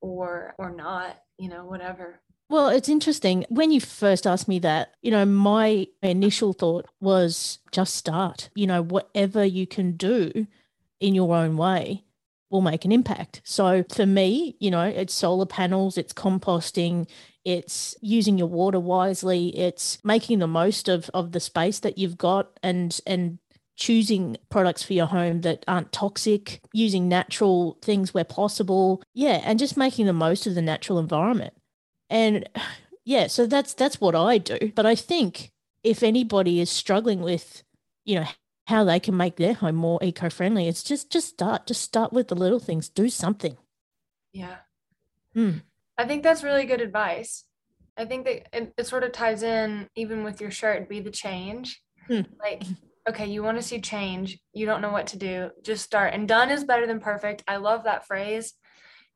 or 0.00 0.54
or 0.58 0.74
not, 0.74 1.16
you 1.38 1.48
know, 1.48 1.64
whatever. 1.64 2.20
Well, 2.48 2.68
it's 2.68 2.88
interesting. 2.88 3.44
When 3.48 3.72
you 3.72 3.80
first 3.80 4.26
asked 4.26 4.46
me 4.46 4.60
that, 4.60 4.94
you 5.02 5.10
know, 5.10 5.24
my 5.24 5.88
initial 6.02 6.52
thought 6.52 6.86
was 7.00 7.58
just 7.72 7.94
start. 7.96 8.50
You 8.54 8.66
know, 8.68 8.82
whatever 8.82 9.44
you 9.44 9.66
can 9.66 9.92
do 9.96 10.46
in 11.00 11.14
your 11.14 11.34
own 11.34 11.56
way 11.56 12.04
will 12.50 12.60
make 12.60 12.84
an 12.84 12.92
impact. 12.92 13.42
So 13.44 13.84
for 13.92 14.06
me, 14.06 14.56
you 14.60 14.70
know, 14.70 14.84
it's 14.84 15.12
solar 15.12 15.46
panels, 15.46 15.98
it's 15.98 16.12
composting, 16.12 17.08
it's 17.44 17.96
using 18.00 18.38
your 18.38 18.46
water 18.46 18.78
wisely, 18.78 19.48
it's 19.56 19.98
making 20.04 20.38
the 20.38 20.46
most 20.46 20.88
of 20.88 21.10
of 21.12 21.32
the 21.32 21.40
space 21.40 21.80
that 21.80 21.98
you've 21.98 22.16
got 22.16 22.50
and 22.62 23.00
and 23.06 23.38
choosing 23.76 24.36
products 24.48 24.82
for 24.84 24.94
your 24.94 25.06
home 25.06 25.40
that 25.42 25.64
aren't 25.68 25.92
toxic, 25.92 26.60
using 26.72 27.08
natural 27.08 27.76
things 27.82 28.14
where 28.14 28.24
possible. 28.24 29.02
Yeah, 29.14 29.40
and 29.44 29.58
just 29.58 29.76
making 29.76 30.06
the 30.06 30.12
most 30.12 30.46
of 30.46 30.54
the 30.54 30.62
natural 30.62 30.98
environment. 31.00 31.52
And 32.10 32.48
yeah, 33.04 33.26
so 33.26 33.46
that's 33.46 33.74
that's 33.74 34.00
what 34.00 34.14
I 34.14 34.38
do. 34.38 34.72
But 34.74 34.86
I 34.86 34.94
think 34.94 35.52
if 35.82 36.02
anybody 36.02 36.60
is 36.60 36.70
struggling 36.70 37.20
with, 37.20 37.62
you 38.04 38.16
know, 38.16 38.26
how 38.66 38.82
they 38.84 38.98
can 38.98 39.16
make 39.16 39.36
their 39.36 39.54
home 39.54 39.76
more 39.76 40.00
eco-friendly, 40.02 40.66
it's 40.66 40.82
just 40.82 41.10
just 41.10 41.28
start. 41.28 41.66
Just 41.66 41.82
start 41.82 42.12
with 42.12 42.28
the 42.28 42.34
little 42.34 42.58
things. 42.58 42.88
Do 42.88 43.08
something. 43.08 43.56
Yeah. 44.32 44.56
Mm. 45.34 45.62
I 45.98 46.04
think 46.04 46.22
that's 46.22 46.42
really 46.42 46.66
good 46.66 46.80
advice. 46.80 47.44
I 47.96 48.04
think 48.04 48.26
that 48.26 48.56
it, 48.56 48.74
it 48.76 48.86
sort 48.86 49.04
of 49.04 49.12
ties 49.12 49.42
in 49.42 49.88
even 49.94 50.24
with 50.24 50.40
your 50.40 50.50
shirt, 50.50 50.88
be 50.88 51.00
the 51.00 51.10
change. 51.10 51.80
Mm. 52.10 52.26
Like, 52.38 52.64
okay, 53.08 53.26
you 53.26 53.42
want 53.42 53.56
to 53.56 53.62
see 53.62 53.80
change. 53.80 54.38
You 54.52 54.66
don't 54.66 54.82
know 54.82 54.90
what 54.90 55.06
to 55.08 55.16
do. 55.16 55.50
Just 55.62 55.84
start. 55.84 56.12
And 56.12 56.28
done 56.28 56.50
is 56.50 56.64
better 56.64 56.86
than 56.86 57.00
perfect. 57.00 57.42
I 57.48 57.56
love 57.56 57.84
that 57.84 58.06
phrase. 58.06 58.52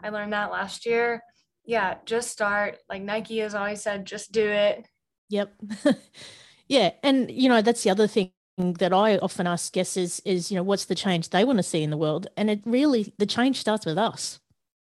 I 0.03 0.09
learned 0.09 0.33
that 0.33 0.51
last 0.51 0.87
year 0.87 1.23
yeah, 1.71 1.99
just 2.05 2.33
start. 2.33 2.79
Like 2.89 3.01
Nike 3.01 3.39
has 3.39 3.55
always 3.55 3.81
said, 3.81 4.05
just 4.05 4.33
do 4.33 4.45
it. 4.45 4.89
Yep. 5.29 5.55
yeah. 6.69 6.91
And, 7.05 7.31
you 7.31 7.49
know, 7.49 7.63
that's 7.63 7.85
the 7.85 7.91
other 7.91 8.09
thing 8.09 8.33
that 8.59 8.93
I 8.93 9.19
often 9.19 9.47
ask 9.47 9.73
guests 9.73 9.97
is, 9.97 10.21
is, 10.25 10.51
you 10.51 10.57
know, 10.57 10.65
what's 10.65 10.87
the 10.87 10.97
change 10.97 11.31
they 11.31 11.45
want 11.45 11.61
to 11.61 11.63
see 11.63 11.85
in 11.85 11.91
the 11.91 11.97
world? 11.97 12.27
And 12.37 12.51
it 12.51 12.63
really, 12.65 13.15
the 13.19 13.27
change 13.27 13.61
starts 13.61 13.87
with 13.87 13.99
us. 13.99 14.41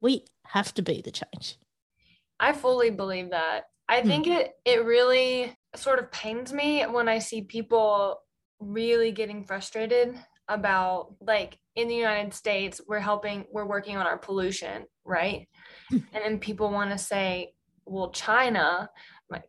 We 0.00 0.24
have 0.46 0.72
to 0.72 0.82
be 0.82 1.02
the 1.02 1.10
change. 1.10 1.58
I 2.40 2.54
fully 2.54 2.88
believe 2.88 3.28
that. 3.30 3.64
I 3.86 4.00
hmm. 4.00 4.08
think 4.08 4.26
it, 4.26 4.52
it 4.64 4.86
really 4.86 5.54
sort 5.76 5.98
of 5.98 6.10
pains 6.10 6.54
me 6.54 6.84
when 6.84 7.06
I 7.06 7.18
see 7.18 7.42
people 7.42 8.18
really 8.60 9.12
getting 9.12 9.44
frustrated 9.44 10.18
about 10.48 11.14
like 11.20 11.58
in 11.76 11.88
the 11.88 11.94
United 11.94 12.32
States, 12.32 12.80
we're 12.88 12.98
helping, 12.98 13.44
we're 13.52 13.66
working 13.66 13.98
on 13.98 14.06
our 14.06 14.16
pollution, 14.16 14.86
right? 15.04 15.48
and 15.90 16.04
then 16.12 16.38
people 16.38 16.70
want 16.70 16.90
to 16.90 16.98
say, 16.98 17.52
well, 17.84 18.10
China, 18.10 18.88
like, 19.30 19.44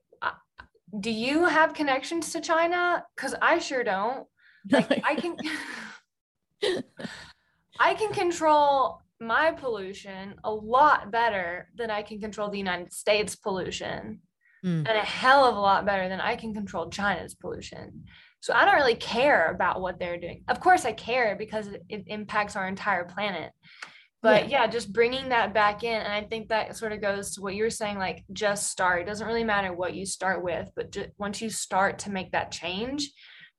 do 0.99 1.11
you 1.11 1.45
have 1.45 1.73
connections 1.73 2.31
to 2.33 2.41
China? 2.41 3.03
Because 3.15 3.35
I 3.41 3.59
sure 3.59 3.83
don't. 3.83 4.27
Like, 4.71 5.03
I 5.05 5.15
can, 5.15 5.37
I 7.79 7.93
can 7.95 8.13
control 8.13 9.01
my 9.19 9.51
pollution 9.51 10.35
a 10.43 10.51
lot 10.51 11.11
better 11.11 11.69
than 11.75 11.89
I 11.89 12.01
can 12.01 12.19
control 12.19 12.49
the 12.49 12.57
United 12.57 12.93
States 12.93 13.35
pollution, 13.35 14.19
mm. 14.65 14.77
and 14.77 14.87
a 14.87 15.01
hell 15.01 15.45
of 15.45 15.55
a 15.55 15.59
lot 15.59 15.85
better 15.85 16.09
than 16.09 16.19
I 16.19 16.35
can 16.35 16.53
control 16.53 16.89
China's 16.89 17.33
pollution. 17.33 18.03
So 18.41 18.53
I 18.53 18.65
don't 18.65 18.75
really 18.75 18.95
care 18.95 19.51
about 19.51 19.79
what 19.79 19.99
they're 19.99 20.19
doing. 20.19 20.43
Of 20.49 20.59
course, 20.59 20.83
I 20.83 20.91
care 20.91 21.37
because 21.37 21.67
it, 21.67 21.83
it 21.87 22.03
impacts 22.07 22.57
our 22.57 22.67
entire 22.67 23.05
planet 23.05 23.53
but 24.23 24.49
yeah. 24.49 24.61
yeah. 24.61 24.67
just 24.67 24.91
bringing 24.91 25.29
that 25.29 25.53
back 25.53 25.83
in 25.83 26.01
and 26.01 26.11
i 26.11 26.21
think 26.23 26.47
that 26.47 26.75
sort 26.75 26.93
of 26.93 27.01
goes 27.01 27.35
to 27.35 27.41
what 27.41 27.53
you 27.53 27.63
were 27.63 27.69
saying 27.69 27.99
like 27.99 28.23
just 28.31 28.71
start 28.71 29.01
it 29.01 29.05
doesn't 29.05 29.27
really 29.27 29.43
matter 29.43 29.73
what 29.73 29.93
you 29.93 30.05
start 30.05 30.43
with 30.43 30.71
but 30.75 30.91
just, 30.91 31.09
once 31.19 31.41
you 31.41 31.49
start 31.49 31.99
to 31.99 32.11
make 32.11 32.31
that 32.31 32.51
change 32.51 33.11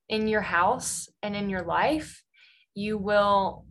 in 0.09 0.26
your 0.26 0.40
house 0.40 1.09
and 1.23 1.37
in 1.37 1.49
your 1.49 1.62
life 1.62 2.23
you 2.75 2.99
will 2.99 3.64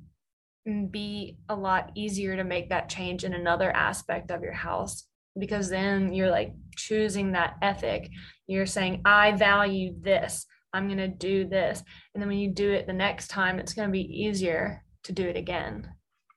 mm, 0.67 0.89
be 0.89 1.37
a 1.49 1.55
lot 1.55 1.91
easier 1.95 2.37
to 2.37 2.43
make 2.43 2.69
that 2.69 2.89
change 2.89 3.25
in 3.25 3.33
another 3.33 3.71
aspect 3.71 4.31
of 4.31 4.41
your 4.41 4.53
house 4.53 5.05
because 5.37 5.67
then 5.67 6.13
you're 6.13 6.29
like 6.29 6.53
choosing 6.75 7.31
that 7.31 7.55
ethic 7.61 8.09
you're 8.47 8.65
saying 8.65 9.01
i 9.03 9.31
value 9.31 9.93
this 9.99 10.45
i'm 10.73 10.87
going 10.87 10.97
to 10.97 11.07
do 11.07 11.47
this 11.47 11.83
and 12.13 12.21
then 12.21 12.29
when 12.29 12.37
you 12.37 12.51
do 12.51 12.71
it 12.71 12.85
the 12.85 12.93
next 12.93 13.27
time 13.29 13.59
it's 13.59 13.73
going 13.73 13.87
to 13.87 13.91
be 13.91 14.23
easier 14.23 14.83
to 15.03 15.11
do 15.11 15.27
it 15.27 15.35
again 15.35 15.89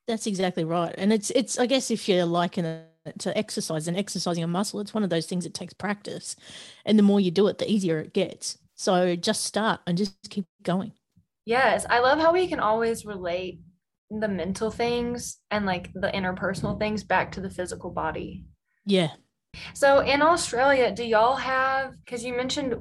that's 0.07 0.27
exactly 0.27 0.63
right. 0.63 0.93
And 0.97 1.11
it's 1.11 1.29
it's 1.31 1.59
I 1.59 1.65
guess 1.65 1.91
if 1.91 2.07
you're 2.07 2.25
liking 2.25 2.65
it 2.65 3.19
to 3.19 3.37
exercise 3.37 3.87
and 3.87 3.97
exercising 3.97 4.43
a 4.43 4.47
muscle, 4.47 4.79
it's 4.79 4.93
one 4.93 5.03
of 5.03 5.09
those 5.09 5.25
things 5.25 5.43
that 5.43 5.53
takes 5.53 5.73
practice. 5.73 6.35
And 6.85 6.97
the 6.97 7.03
more 7.03 7.19
you 7.19 7.31
do 7.31 7.47
it, 7.47 7.57
the 7.57 7.71
easier 7.71 7.99
it 7.99 8.13
gets. 8.13 8.57
So 8.75 9.15
just 9.15 9.45
start 9.45 9.81
and 9.87 9.97
just 9.97 10.15
keep 10.29 10.45
going. 10.63 10.93
Yes. 11.45 11.85
I 11.89 11.99
love 11.99 12.19
how 12.19 12.33
we 12.33 12.47
can 12.47 12.59
always 12.59 13.05
relate 13.05 13.59
the 14.09 14.27
mental 14.27 14.71
things 14.71 15.37
and 15.51 15.65
like 15.65 15.91
the 15.93 16.09
interpersonal 16.09 16.79
things 16.79 17.03
back 17.03 17.31
to 17.33 17.41
the 17.41 17.49
physical 17.49 17.89
body. 17.89 18.45
Yeah. 18.85 19.11
So 19.73 19.99
in 19.99 20.21
Australia, 20.21 20.91
do 20.91 21.03
y'all 21.03 21.35
have 21.35 21.93
because 22.03 22.23
you 22.23 22.35
mentioned 22.35 22.75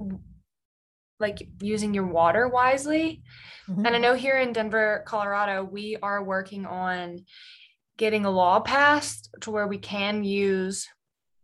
like 1.18 1.48
using 1.60 1.94
your 1.94 2.06
water 2.06 2.48
wisely. 2.48 3.22
Mm-hmm. 3.68 3.86
And 3.86 3.96
I 3.96 3.98
know 3.98 4.14
here 4.14 4.38
in 4.38 4.52
Denver, 4.52 5.02
Colorado, 5.06 5.64
we 5.64 5.96
are 6.02 6.22
working 6.22 6.66
on 6.66 7.24
getting 7.96 8.24
a 8.26 8.30
law 8.30 8.60
passed 8.60 9.34
to 9.40 9.50
where 9.50 9.66
we 9.66 9.78
can 9.78 10.24
use 10.24 10.86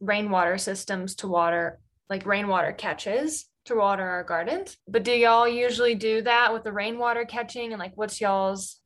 rainwater 0.01 0.59
systems 0.59 1.15
to 1.17 1.29
water, 1.29 1.81
like 2.11 2.27
rainwater 2.27 2.73
catches 2.73 3.47
to 3.65 3.77
water 3.77 4.03
our 4.03 4.25
gardens. 4.25 4.77
But 4.89 5.05
do 5.05 5.13
y'all 5.13 5.49
usually 5.49 5.95
do 5.95 6.23
that 6.23 6.53
with 6.53 6.65
the 6.65 6.73
rainwater 6.73 7.25
catching 7.25 7.73
and 7.73 7.81
like 7.81 7.93
what's 7.95 8.21
y'all's 8.21 8.81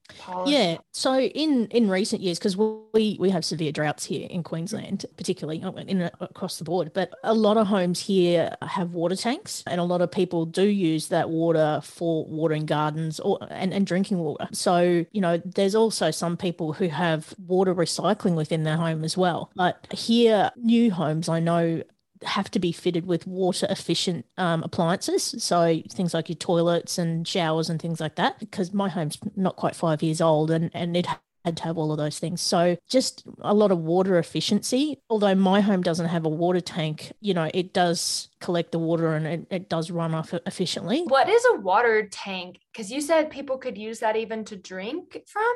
Yeah. 0.47 0.79
So 0.93 1.21
in 1.21 1.67
in 1.69 1.89
recent 1.89 2.23
years, 2.23 2.39
because 2.39 2.57
we 2.57 3.17
we 3.19 3.31
have 3.31 3.45
severe 3.45 3.73
droughts 3.73 4.05
here 4.05 4.27
in 4.31 4.43
Queensland, 4.43 5.07
particularly 5.17 5.63
uh, 5.63 5.73
in 5.73 6.03
across 6.21 6.59
the 6.59 6.65
board, 6.65 6.93
but 6.95 7.13
a 7.25 7.35
lot 7.35 7.57
of 7.57 7.67
homes 7.67 8.01
here 8.01 8.55
have 8.63 8.95
water 8.95 9.17
tanks, 9.17 9.63
and 9.67 9.81
a 9.81 9.85
lot 9.85 10.01
of 10.01 10.11
people 10.11 10.47
do 10.47 10.63
use 10.65 11.09
that 11.09 11.31
water 11.31 11.81
for 11.83 12.25
watering 12.27 12.67
gardens 12.67 13.21
or 13.21 13.39
and, 13.51 13.73
and 13.73 13.87
drinking 13.87 14.19
water. 14.19 14.49
So 14.53 15.05
you 15.13 15.21
know, 15.21 15.39
there's 15.45 15.75
also 15.75 16.11
some 16.11 16.37
people 16.37 16.73
who 16.73 16.89
have 16.89 17.35
water 17.47 17.75
recycling 17.75 18.37
within 18.37 18.63
their 18.65 18.77
home 18.77 19.05
as 19.05 19.17
well. 19.17 19.51
But 19.55 19.87
here, 19.93 20.51
new 20.57 20.91
homes, 20.91 21.29
I 21.29 21.41
know 21.41 21.83
have 22.25 22.51
to 22.53 22.59
be 22.59 22.73
fitted 22.73 23.07
with 23.07 23.27
water 23.27 23.67
efficient 23.71 24.27
um, 24.39 24.63
appliances. 24.63 25.35
So 25.39 25.83
things 25.91 26.15
like 26.15 26.29
your 26.29 26.37
toilets 26.37 26.99
and 26.99 27.27
showers 27.27 27.71
and 27.71 27.81
things 27.81 28.01
like 28.01 28.17
that. 28.17 28.39
Because 28.39 28.73
my 28.73 28.89
home's 28.89 29.19
not 29.35 29.57
quite 29.57 29.77
five 29.77 30.03
years 30.03 30.21
old 30.21 30.51
and, 30.51 30.71
and 30.75 30.97
it 30.97 31.07
had 31.47 31.57
to 31.57 31.63
have 31.63 31.79
all 31.79 31.93
of 31.93 31.99
those 31.99 32.19
things. 32.19 32.41
So 32.41 32.77
just 32.89 33.25
a 33.41 33.55
lot 33.55 33.71
of 33.71 33.79
water 33.79 34.19
efficiency. 34.19 35.01
Although 35.09 35.35
my 35.35 35.61
home 35.61 35.83
doesn't 35.83 36.09
have 36.09 36.27
a 36.27 36.29
water 36.29 36.61
tank, 36.61 37.13
you 37.21 37.35
know, 37.35 37.49
it 37.55 37.73
does 37.73 38.29
collect 38.41 38.73
the 38.73 38.79
water 38.79 39.15
and 39.15 39.27
it, 39.27 39.47
it 39.51 39.69
does 39.69 39.91
run 39.91 40.15
off 40.15 40.35
efficiently. 40.45 41.05
What 41.05 41.29
is 41.29 41.45
a 41.55 41.61
water 41.61 42.09
tank? 42.11 42.59
Because 42.73 42.91
you 42.91 43.01
said 43.01 43.31
people 43.31 43.59
could 43.59 43.79
use 43.79 44.01
that 44.01 44.17
even 44.17 44.45
to 44.47 44.57
drink 44.57 45.23
from? 45.27 45.55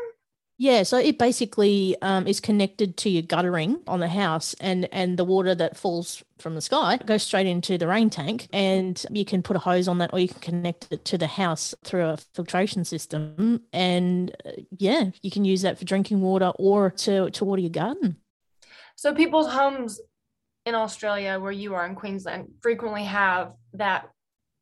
Yeah, 0.61 0.83
so 0.83 0.99
it 0.99 1.17
basically 1.17 1.97
um, 2.03 2.27
is 2.27 2.39
connected 2.39 2.99
to 2.99 3.09
your 3.09 3.23
guttering 3.23 3.81
on 3.87 4.01
the 4.01 4.09
house, 4.09 4.55
and 4.61 4.87
and 4.93 5.19
the 5.19 5.25
water 5.25 5.55
that 5.55 5.79
falls 5.79 6.23
from 6.39 6.55
the 6.55 6.61
sky 6.61 6.99
goes 6.99 7.23
straight 7.23 7.47
into 7.47 7.79
the 7.79 7.89
rain 7.89 8.11
tank, 8.11 8.47
and 8.53 9.03
you 9.11 9.25
can 9.25 9.43
put 9.43 9.57
a 9.57 9.59
hose 9.59 9.89
on 9.89 9.97
that, 9.99 10.13
or 10.13 10.19
you 10.19 10.29
can 10.29 10.41
connect 10.41 10.89
it 10.91 11.03
to 11.07 11.17
the 11.17 11.29
house 11.29 11.75
through 11.83 12.05
a 12.05 12.19
filtration 12.35 12.85
system, 12.85 13.63
and 13.73 14.37
uh, 14.45 14.51
yeah, 14.77 15.05
you 15.23 15.31
can 15.31 15.47
use 15.47 15.63
that 15.63 15.79
for 15.79 15.87
drinking 15.87 16.21
water 16.21 16.53
or 16.57 16.91
to 16.91 17.31
to 17.31 17.45
water 17.47 17.63
your 17.63 17.71
garden. 17.71 18.17
So 18.97 19.15
people's 19.15 19.51
homes 19.51 19.99
in 20.67 20.75
Australia, 20.75 21.41
where 21.41 21.53
you 21.53 21.73
are 21.73 21.87
in 21.87 21.95
Queensland, 21.95 22.51
frequently 22.61 23.05
have 23.05 23.55
that 23.73 24.11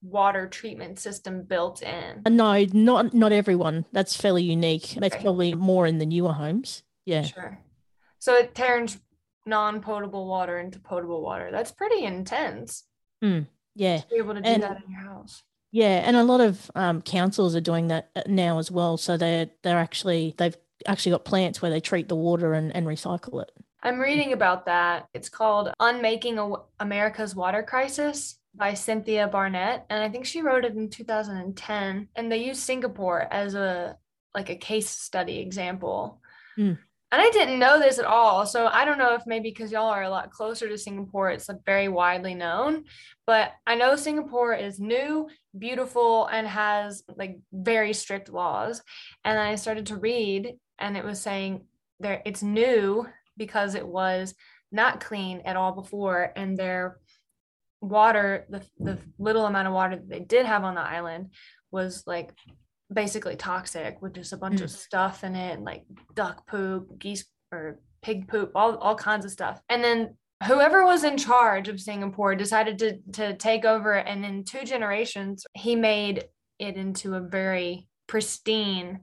water 0.02 0.46
treatment 0.48 0.98
system 0.98 1.42
built 1.42 1.82
in? 1.82 2.22
Uh, 2.24 2.30
no, 2.30 2.64
not 2.72 3.14
not 3.14 3.32
everyone. 3.32 3.84
That's 3.92 4.16
fairly 4.16 4.42
unique. 4.42 4.96
That's 4.98 5.16
probably 5.16 5.54
more 5.54 5.86
in 5.86 5.98
the 5.98 6.06
newer 6.06 6.32
homes. 6.32 6.82
Yeah. 7.04 7.22
Sure. 7.22 7.58
So 8.18 8.34
it 8.36 8.54
turns 8.54 8.98
non-potable 9.46 10.26
water 10.26 10.58
into 10.58 10.78
potable 10.78 11.22
water. 11.22 11.50
That's 11.50 11.70
pretty 11.72 12.04
intense. 12.04 12.84
Mm, 13.24 13.46
yeah. 13.74 13.98
To 13.98 14.06
be 14.08 14.16
able 14.16 14.34
to 14.34 14.40
do 14.40 14.48
And- 14.48 14.62
that 14.62 14.82
in 14.84 14.92
your 14.92 15.00
house. 15.00 15.42
Yeah, 15.70 16.02
and 16.06 16.16
a 16.16 16.24
lot 16.24 16.40
of 16.40 16.70
um, 16.74 17.02
councils 17.02 17.54
are 17.54 17.60
doing 17.60 17.88
that 17.88 18.08
uh, 18.16 18.22
now 18.26 18.58
as 18.58 18.70
well. 18.70 18.96
So 18.96 19.18
they're 19.18 19.50
they're 19.62 19.76
actually 19.78 20.34
they've 20.38 20.56
actually 20.86 21.12
got 21.12 21.26
plants 21.26 21.60
where 21.60 21.70
they 21.70 21.80
treat 21.80 22.08
the 22.08 22.16
water 22.16 22.54
and, 22.54 22.74
and 22.74 22.86
recycle 22.86 23.42
it. 23.42 23.50
I'm 23.82 23.98
reading 24.00 24.32
about 24.32 24.64
that. 24.64 25.08
It's 25.12 25.28
called 25.28 25.70
Unmaking 25.78 26.38
America's 26.80 27.36
Water 27.36 27.62
Crisis 27.62 28.37
by 28.54 28.74
Cynthia 28.74 29.28
Barnett. 29.28 29.86
And 29.90 30.02
I 30.02 30.08
think 30.08 30.26
she 30.26 30.42
wrote 30.42 30.64
it 30.64 30.74
in 30.74 30.90
2010. 30.90 32.08
And 32.16 32.32
they 32.32 32.38
use 32.38 32.58
Singapore 32.58 33.26
as 33.32 33.54
a 33.54 33.96
like 34.34 34.50
a 34.50 34.56
case 34.56 34.90
study 34.90 35.38
example. 35.38 36.20
Hmm. 36.56 36.74
And 37.10 37.22
I 37.22 37.30
didn't 37.30 37.58
know 37.58 37.78
this 37.78 37.98
at 37.98 38.04
all. 38.04 38.44
So 38.44 38.66
I 38.66 38.84
don't 38.84 38.98
know 38.98 39.14
if 39.14 39.22
maybe 39.26 39.48
because 39.48 39.72
y'all 39.72 39.86
are 39.86 40.02
a 40.02 40.10
lot 40.10 40.30
closer 40.30 40.68
to 40.68 40.76
Singapore, 40.76 41.30
it's 41.30 41.48
like 41.48 41.64
very 41.64 41.88
widely 41.88 42.34
known. 42.34 42.84
But 43.26 43.52
I 43.66 43.76
know 43.76 43.96
Singapore 43.96 44.52
is 44.52 44.78
new, 44.78 45.28
beautiful, 45.58 46.26
and 46.26 46.46
has 46.46 47.02
like 47.16 47.38
very 47.50 47.94
strict 47.94 48.28
laws. 48.28 48.82
And 49.24 49.38
I 49.38 49.54
started 49.54 49.86
to 49.86 49.96
read, 49.96 50.56
and 50.78 50.98
it 50.98 51.04
was 51.04 51.20
saying 51.20 51.64
there 51.98 52.20
it's 52.26 52.42
new 52.42 53.06
because 53.38 53.74
it 53.74 53.86
was 53.86 54.34
not 54.70 55.00
clean 55.00 55.40
at 55.46 55.56
all 55.56 55.72
before 55.72 56.30
and 56.36 56.56
their 56.58 56.98
water 57.80 58.46
the, 58.48 58.64
the 58.78 58.98
little 59.18 59.46
amount 59.46 59.68
of 59.68 59.74
water 59.74 59.96
that 59.96 60.08
they 60.08 60.20
did 60.20 60.46
have 60.46 60.64
on 60.64 60.74
the 60.74 60.80
island 60.80 61.32
was 61.70 62.02
like 62.06 62.32
basically 62.92 63.36
toxic 63.36 64.00
with 64.00 64.14
just 64.14 64.32
a 64.32 64.36
bunch 64.36 64.60
of 64.60 64.70
mm. 64.70 64.76
stuff 64.76 65.22
in 65.22 65.36
it 65.36 65.60
like 65.60 65.84
duck 66.14 66.46
poop 66.46 66.98
geese 66.98 67.24
or 67.52 67.78
pig 68.02 68.26
poop 68.28 68.50
all, 68.54 68.76
all 68.78 68.94
kinds 68.94 69.24
of 69.24 69.30
stuff 69.30 69.60
and 69.68 69.84
then 69.84 70.16
whoever 70.46 70.84
was 70.84 71.04
in 71.04 71.16
charge 71.16 71.68
of 71.68 71.80
singapore 71.80 72.34
decided 72.34 72.78
to, 72.78 72.98
to 73.12 73.36
take 73.36 73.64
over 73.64 73.92
and 73.92 74.24
in 74.24 74.44
two 74.44 74.64
generations 74.64 75.44
he 75.54 75.76
made 75.76 76.24
it 76.58 76.76
into 76.76 77.14
a 77.14 77.20
very 77.20 77.86
pristine 78.06 79.00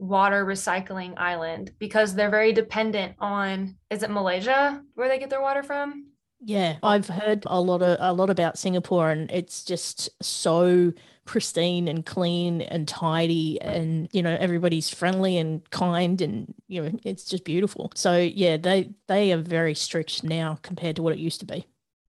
water 0.00 0.46
recycling 0.46 1.12
island 1.18 1.70
because 1.78 2.14
they're 2.14 2.30
very 2.30 2.52
dependent 2.52 3.14
on 3.18 3.76
is 3.90 4.02
it 4.02 4.10
Malaysia 4.10 4.82
where 4.94 5.08
they 5.08 5.18
get 5.18 5.30
their 5.30 5.42
water 5.42 5.62
from? 5.62 6.06
Yeah, 6.42 6.76
I've 6.82 7.06
heard 7.06 7.44
a 7.46 7.60
lot 7.60 7.82
of 7.82 7.98
a 8.00 8.12
lot 8.12 8.30
about 8.30 8.58
Singapore, 8.58 9.10
and 9.10 9.30
it's 9.30 9.62
just 9.62 10.08
so 10.22 10.92
pristine 11.26 11.86
and 11.86 12.04
clean 12.04 12.62
and 12.62 12.88
tidy, 12.88 13.60
and 13.60 14.08
you 14.12 14.22
know 14.22 14.36
everybody's 14.40 14.88
friendly 14.88 15.36
and 15.36 15.68
kind, 15.70 16.20
and 16.22 16.54
you 16.66 16.82
know 16.82 16.98
it's 17.04 17.26
just 17.26 17.44
beautiful. 17.44 17.92
So 17.94 18.16
yeah, 18.16 18.56
they 18.56 18.90
they 19.06 19.32
are 19.32 19.42
very 19.42 19.74
strict 19.74 20.24
now 20.24 20.58
compared 20.62 20.96
to 20.96 21.02
what 21.02 21.12
it 21.12 21.18
used 21.18 21.40
to 21.40 21.46
be. 21.46 21.66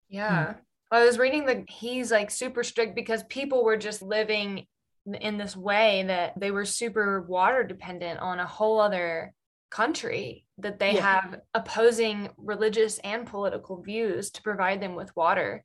Yeah. 0.10 0.48
Mm. 0.48 0.55
I 0.91 1.05
was 1.05 1.17
reading 1.17 1.46
that 1.46 1.69
he's 1.69 2.12
like 2.12 2.31
super 2.31 2.63
strict 2.63 2.96
because 2.96 3.24
people 3.24 3.63
were 3.63 3.77
just 3.77 4.01
living 4.01 4.65
in 5.22 5.38
this 5.38 5.55
way 5.55 6.03
that 6.07 6.38
they 6.38 6.51
were 6.51 6.65
super 6.65 7.22
water 7.22 7.63
dependent 7.63 8.19
on 8.19 8.39
a 8.39 8.46
whole 8.46 8.79
other 8.79 9.34
country 9.69 10.45
that 10.57 10.79
they 10.79 10.95
Yeah. 10.95 11.01
have 11.01 11.41
opposing 11.53 12.29
religious 12.38 13.00
and 13.00 13.27
political 13.27 13.81
views 13.81 14.31
to 14.31 14.41
provide 14.41 14.81
them 14.81 14.95
with 14.95 15.15
water. 15.15 15.63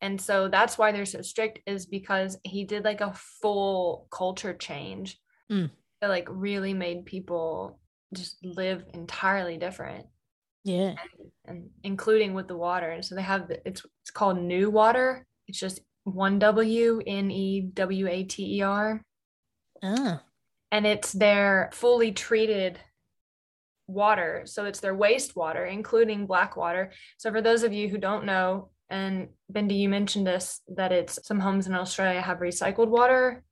And 0.00 0.20
so 0.20 0.48
that's 0.48 0.76
why 0.76 0.92
they're 0.92 1.06
so 1.06 1.22
strict 1.22 1.60
is 1.66 1.86
because 1.86 2.38
he 2.42 2.64
did 2.64 2.84
like 2.84 3.00
a 3.00 3.14
full 3.14 4.06
culture 4.10 4.54
change 4.54 5.18
Mm. 5.50 5.70
that 6.00 6.08
like 6.08 6.26
really 6.30 6.74
made 6.74 7.04
people 7.06 7.78
just 8.12 8.44
live 8.44 8.84
entirely 8.94 9.56
different 9.58 10.06
Yeah, 10.64 10.94
and 11.44 11.70
including 11.82 12.32
with 12.34 12.48
the 12.48 12.56
water. 12.56 12.90
And 12.90 13.04
so 13.04 13.14
they 13.14 13.22
have 13.22 13.48
the, 13.48 13.66
it's 13.68 13.84
it's 14.02 14.10
called 14.10 14.38
NEWater. 14.38 15.24
It's 15.48 15.58
just 15.58 15.80
one 16.04 16.38
W 16.38 17.02
N 17.06 17.30
E 17.30 17.60
W 17.62 18.08
A 18.08 18.24
T 18.24 18.58
E 18.58 18.62
R, 18.62 19.02
ah, 19.82 20.22
and 20.70 20.86
it's 20.86 21.12
their 21.12 21.70
fully 21.72 22.12
treated 22.12 22.78
water. 23.86 24.42
So 24.46 24.64
it's 24.64 24.80
their 24.80 24.94
wastewater, 24.96 25.70
including 25.70 26.26
black 26.26 26.56
water. 26.56 26.92
So 27.18 27.30
for 27.30 27.40
those 27.42 27.62
of 27.62 27.72
you 27.72 27.88
who 27.88 27.98
don't 27.98 28.24
know, 28.24 28.70
and 28.90 29.28
Bindi, 29.52 29.78
you 29.78 29.88
mentioned 29.88 30.26
this 30.26 30.60
that 30.76 30.92
it's 30.92 31.18
some 31.26 31.40
homes 31.40 31.66
in 31.66 31.74
Australia 31.74 32.20
have 32.20 32.38
recycled 32.38 32.88
water, 32.88 33.42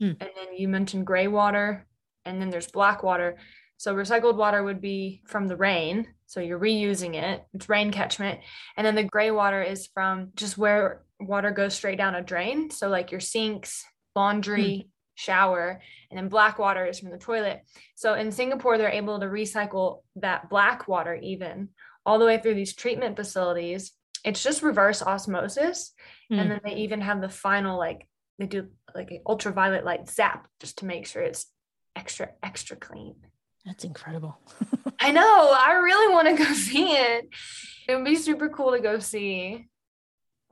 Hmm. 0.00 0.12
and 0.20 0.30
then 0.36 0.54
you 0.56 0.68
mentioned 0.68 1.06
gray 1.06 1.26
water, 1.26 1.86
and 2.24 2.40
then 2.40 2.50
there's 2.50 2.70
black 2.70 3.02
water. 3.02 3.36
So 3.78 3.94
recycled 3.94 4.36
water 4.36 4.62
would 4.62 4.80
be 4.80 5.22
from 5.26 5.46
the 5.46 5.56
rain. 5.56 6.06
So 6.26 6.40
you're 6.40 6.58
reusing 6.58 7.14
it. 7.14 7.44
It's 7.54 7.68
rain 7.68 7.90
catchment. 7.92 8.40
And 8.76 8.86
then 8.86 8.94
the 8.94 9.04
gray 9.04 9.30
water 9.30 9.62
is 9.62 9.86
from 9.86 10.30
just 10.34 10.58
where 10.58 11.02
water 11.20 11.50
goes 11.52 11.74
straight 11.74 11.98
down 11.98 12.14
a 12.14 12.22
drain. 12.22 12.70
So 12.70 12.88
like 12.88 13.10
your 13.12 13.20
sinks, 13.20 13.84
laundry, 14.14 14.88
shower, 15.18 15.80
and 16.10 16.16
then 16.16 16.28
black 16.28 16.58
water 16.58 16.86
is 16.86 17.00
from 17.00 17.10
the 17.10 17.18
toilet. 17.18 17.62
So 17.96 18.14
in 18.14 18.30
Singapore, 18.30 18.78
they're 18.78 18.88
able 18.88 19.18
to 19.18 19.26
recycle 19.26 20.02
that 20.16 20.48
black 20.48 20.86
water 20.86 21.16
even 21.16 21.70
all 22.06 22.18
the 22.18 22.24
way 22.24 22.38
through 22.38 22.54
these 22.54 22.74
treatment 22.74 23.16
facilities. 23.16 23.92
It's 24.24 24.42
just 24.42 24.62
reverse 24.62 25.02
osmosis. 25.02 25.92
Hmm. 26.30 26.38
And 26.38 26.50
then 26.50 26.60
they 26.64 26.76
even 26.76 27.00
have 27.00 27.20
the 27.20 27.28
final, 27.28 27.76
like, 27.76 28.06
they 28.38 28.46
do 28.46 28.68
like 28.94 29.10
an 29.10 29.22
ultraviolet 29.26 29.84
light 29.84 30.08
zap 30.08 30.46
just 30.60 30.78
to 30.78 30.86
make 30.86 31.06
sure 31.06 31.22
it's 31.22 31.46
extra, 31.96 32.30
extra 32.42 32.76
clean. 32.76 33.16
that's 33.66 33.84
incredible. 33.84 34.38
I 35.00 35.10
know. 35.10 35.50
I 35.52 35.72
really 35.72 36.14
want 36.14 36.28
to 36.28 36.44
go 36.44 36.52
see 36.52 36.92
it. 36.92 37.28
It 37.88 37.96
would 37.96 38.04
be 38.04 38.16
super 38.16 38.48
cool 38.48 38.72
to 38.72 38.80
go 38.80 39.00
see. 39.00 39.66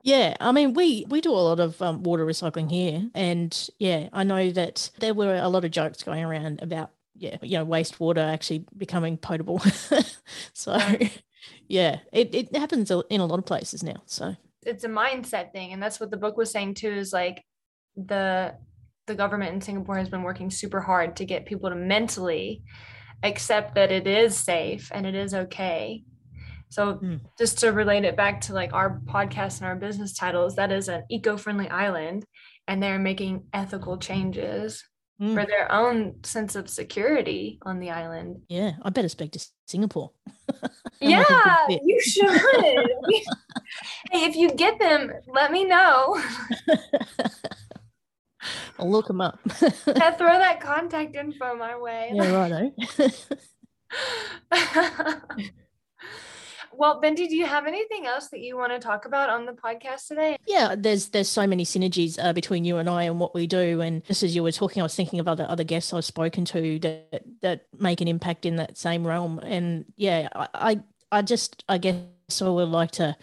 Yeah, 0.03 0.37
I 0.41 0.53
mean, 0.53 0.75
we 0.75 1.05
we 1.09 1.21
do 1.21 1.33
a 1.33 1.35
lot 1.35 1.59
of 1.59 1.81
um, 1.83 2.03
water 2.05 2.25
recycling 2.25 2.71
here, 2.71 3.11
and 3.15 3.69
yeah, 3.79 4.09
I 4.13 4.23
know 4.23 4.51
that 4.53 4.91
there 5.01 5.15
were 5.15 5.37
a 5.37 5.49
lot 5.49 5.65
of 5.65 5.73
jokes 5.73 6.03
going 6.03 6.23
around 6.25 6.63
about 6.63 6.93
yeah, 7.15 7.39
you 7.43 7.59
know, 7.59 7.67
wastewater 7.67 8.19
actually 8.19 8.65
becoming 8.77 9.17
potable. 9.17 9.61
so 10.53 10.79
yeah, 11.69 12.01
it 12.13 12.35
it 12.35 12.57
happens 12.57 12.91
in 13.11 13.21
a 13.21 13.27
lot 13.27 13.39
of 13.39 13.47
places 13.47 13.83
now. 13.83 14.03
So 14.07 14.37
It's 14.65 14.85
a 14.85 14.89
mindset 14.89 15.53
thing. 15.53 15.73
And 15.73 15.83
that's 15.83 16.01
what 16.01 16.11
the 16.11 16.17
book 16.17 16.37
was 16.37 16.51
saying 16.51 16.75
too, 16.75 16.91
is 16.93 17.13
like 17.13 17.43
the 17.97 18.55
the 19.07 19.15
government 19.15 19.55
in 19.55 19.61
Singapore 19.61 19.99
has 19.99 20.09
been 20.09 20.23
working 20.23 20.51
super 20.51 20.81
hard 20.81 21.17
to 21.17 21.25
get 21.25 21.47
people 21.47 21.71
to 21.71 21.77
mentally 21.77 22.63
accept 23.23 23.75
that 23.77 23.93
it 23.93 24.07
is 24.07 24.37
safe 24.37 24.91
and 24.93 25.07
it 25.07 25.15
is 25.15 25.35
okay. 25.35 26.05
So 26.69 26.95
Hmm. 26.95 27.17
just 27.39 27.59
to 27.61 27.71
relate 27.73 28.05
it 28.05 28.17
back 28.17 28.41
to 28.43 28.53
like 28.53 28.73
our 28.73 29.01
podcast 29.07 29.59
and 29.61 29.69
our 29.69 29.77
business 29.77 30.13
titles, 30.15 30.57
that 30.57 30.73
is 30.73 30.89
an 30.89 31.05
eco-friendly 31.11 31.69
island 31.71 32.25
and 32.69 32.83
they're 32.83 32.99
making 32.99 33.45
ethical 33.53 33.99
changes 33.99 34.85
Mm. 35.19 35.33
for 35.33 35.47
their 35.47 35.73
own 35.73 36.23
sense 36.25 36.55
of 36.57 36.69
security 36.69 37.59
on 37.63 37.81
the 37.81 37.91
island. 37.91 38.43
yeah, 38.51 38.73
I 38.83 38.91
better 38.91 39.09
speak 39.09 39.33
to 39.33 39.41
Singapore. 39.67 40.11
I'm 41.01 41.09
like 41.11 41.31
a 41.31 41.33
good 41.33 41.41
Yeah, 41.71 41.79
you 41.83 42.01
should. 42.03 42.31
hey, 44.13 44.25
if 44.29 44.37
you 44.37 44.51
get 44.53 44.79
them, 44.79 45.11
let 45.27 45.53
me 45.53 45.65
know. 45.65 46.21
I'll 48.79 48.91
look 48.91 49.07
them 49.07 49.23
up. 49.23 49.39
Yeah, 49.87 50.11
throw 50.13 50.37
that 50.39 50.61
contact 50.61 51.17
info 51.17 51.57
my 51.57 51.79
way. 51.79 52.11
yeah, 52.13 52.31
righto. 52.37 52.73
Well, 56.79 57.01
Bindi, 57.01 57.29
do 57.29 57.37
you 57.37 57.47
have 57.47 57.67
anything 57.67 58.07
else 58.07 58.29
that 58.29 58.41
you 58.41 58.57
want 58.57 58.73
to 58.73 58.79
talk 58.79 59.07
about 59.07 59.31
on 59.31 59.47
the 59.47 59.53
podcast 59.53 60.09
today? 60.09 60.37
Yeah, 60.47 60.75
there's 60.77 61.09
there's 61.09 61.29
so 61.29 61.47
many 61.47 61.65
synergies 61.65 62.23
uh, 62.23 62.35
between 62.35 62.65
you 62.65 62.77
and 62.77 62.89
I 62.89 63.05
and 63.05 63.19
what 63.19 63.35
we 63.35 63.47
do. 63.47 63.81
And 63.81 64.05
just 64.05 64.23
as 64.23 64.37
you 64.37 64.43
were 64.43 64.53
talking, 64.53 64.83
I 64.83 64.85
was 64.85 64.95
thinking 64.95 65.19
of 65.19 65.27
other 65.27 65.47
other 65.49 65.65
guests 65.65 65.95
I've 65.95 66.05
spoken 66.05 66.45
to 66.47 66.79
that 66.81 67.23
that 67.41 67.67
make 67.79 68.01
an 68.03 68.09
impact 68.09 68.45
in 68.45 68.57
that 68.57 68.77
same 68.77 69.07
realm. 69.07 69.39
And 69.39 69.87
yeah, 69.97 70.29
I 70.35 70.49
I, 70.55 70.81
I 71.11 71.23
just 71.23 71.65
I 71.69 71.79
guess 71.79 72.43
I 72.43 72.49
would 72.49 72.69
like 72.69 72.91
to 72.93 73.17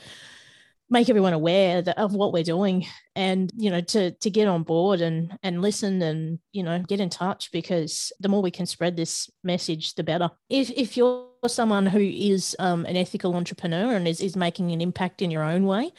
make 0.89 1.09
everyone 1.09 1.33
aware 1.33 1.81
that, 1.81 1.97
of 1.97 2.13
what 2.13 2.33
we're 2.33 2.43
doing 2.43 2.85
and 3.15 3.51
you 3.55 3.69
know 3.69 3.81
to 3.81 4.11
to 4.11 4.29
get 4.29 4.47
on 4.47 4.63
board 4.63 5.01
and 5.01 5.37
and 5.41 5.61
listen 5.61 6.01
and 6.01 6.39
you 6.51 6.61
know 6.61 6.79
get 6.79 6.99
in 6.99 7.09
touch 7.09 7.51
because 7.51 8.11
the 8.19 8.29
more 8.29 8.43
we 8.43 8.51
can 8.51 8.65
spread 8.65 8.95
this 8.95 9.29
message 9.43 9.95
the 9.95 10.03
better 10.03 10.29
if 10.49 10.69
if 10.71 10.95
you're 10.95 11.32
someone 11.49 11.85
who 11.85 11.99
is 11.99 12.55
um, 12.59 12.85
an 12.85 12.97
ethical 12.97 13.35
entrepreneur 13.35 13.95
and 13.95 14.07
is, 14.07 14.21
is 14.21 14.35
making 14.35 14.71
an 14.71 14.81
impact 14.81 15.21
in 15.21 15.31
your 15.31 15.43
own 15.43 15.65
way. 15.65 15.91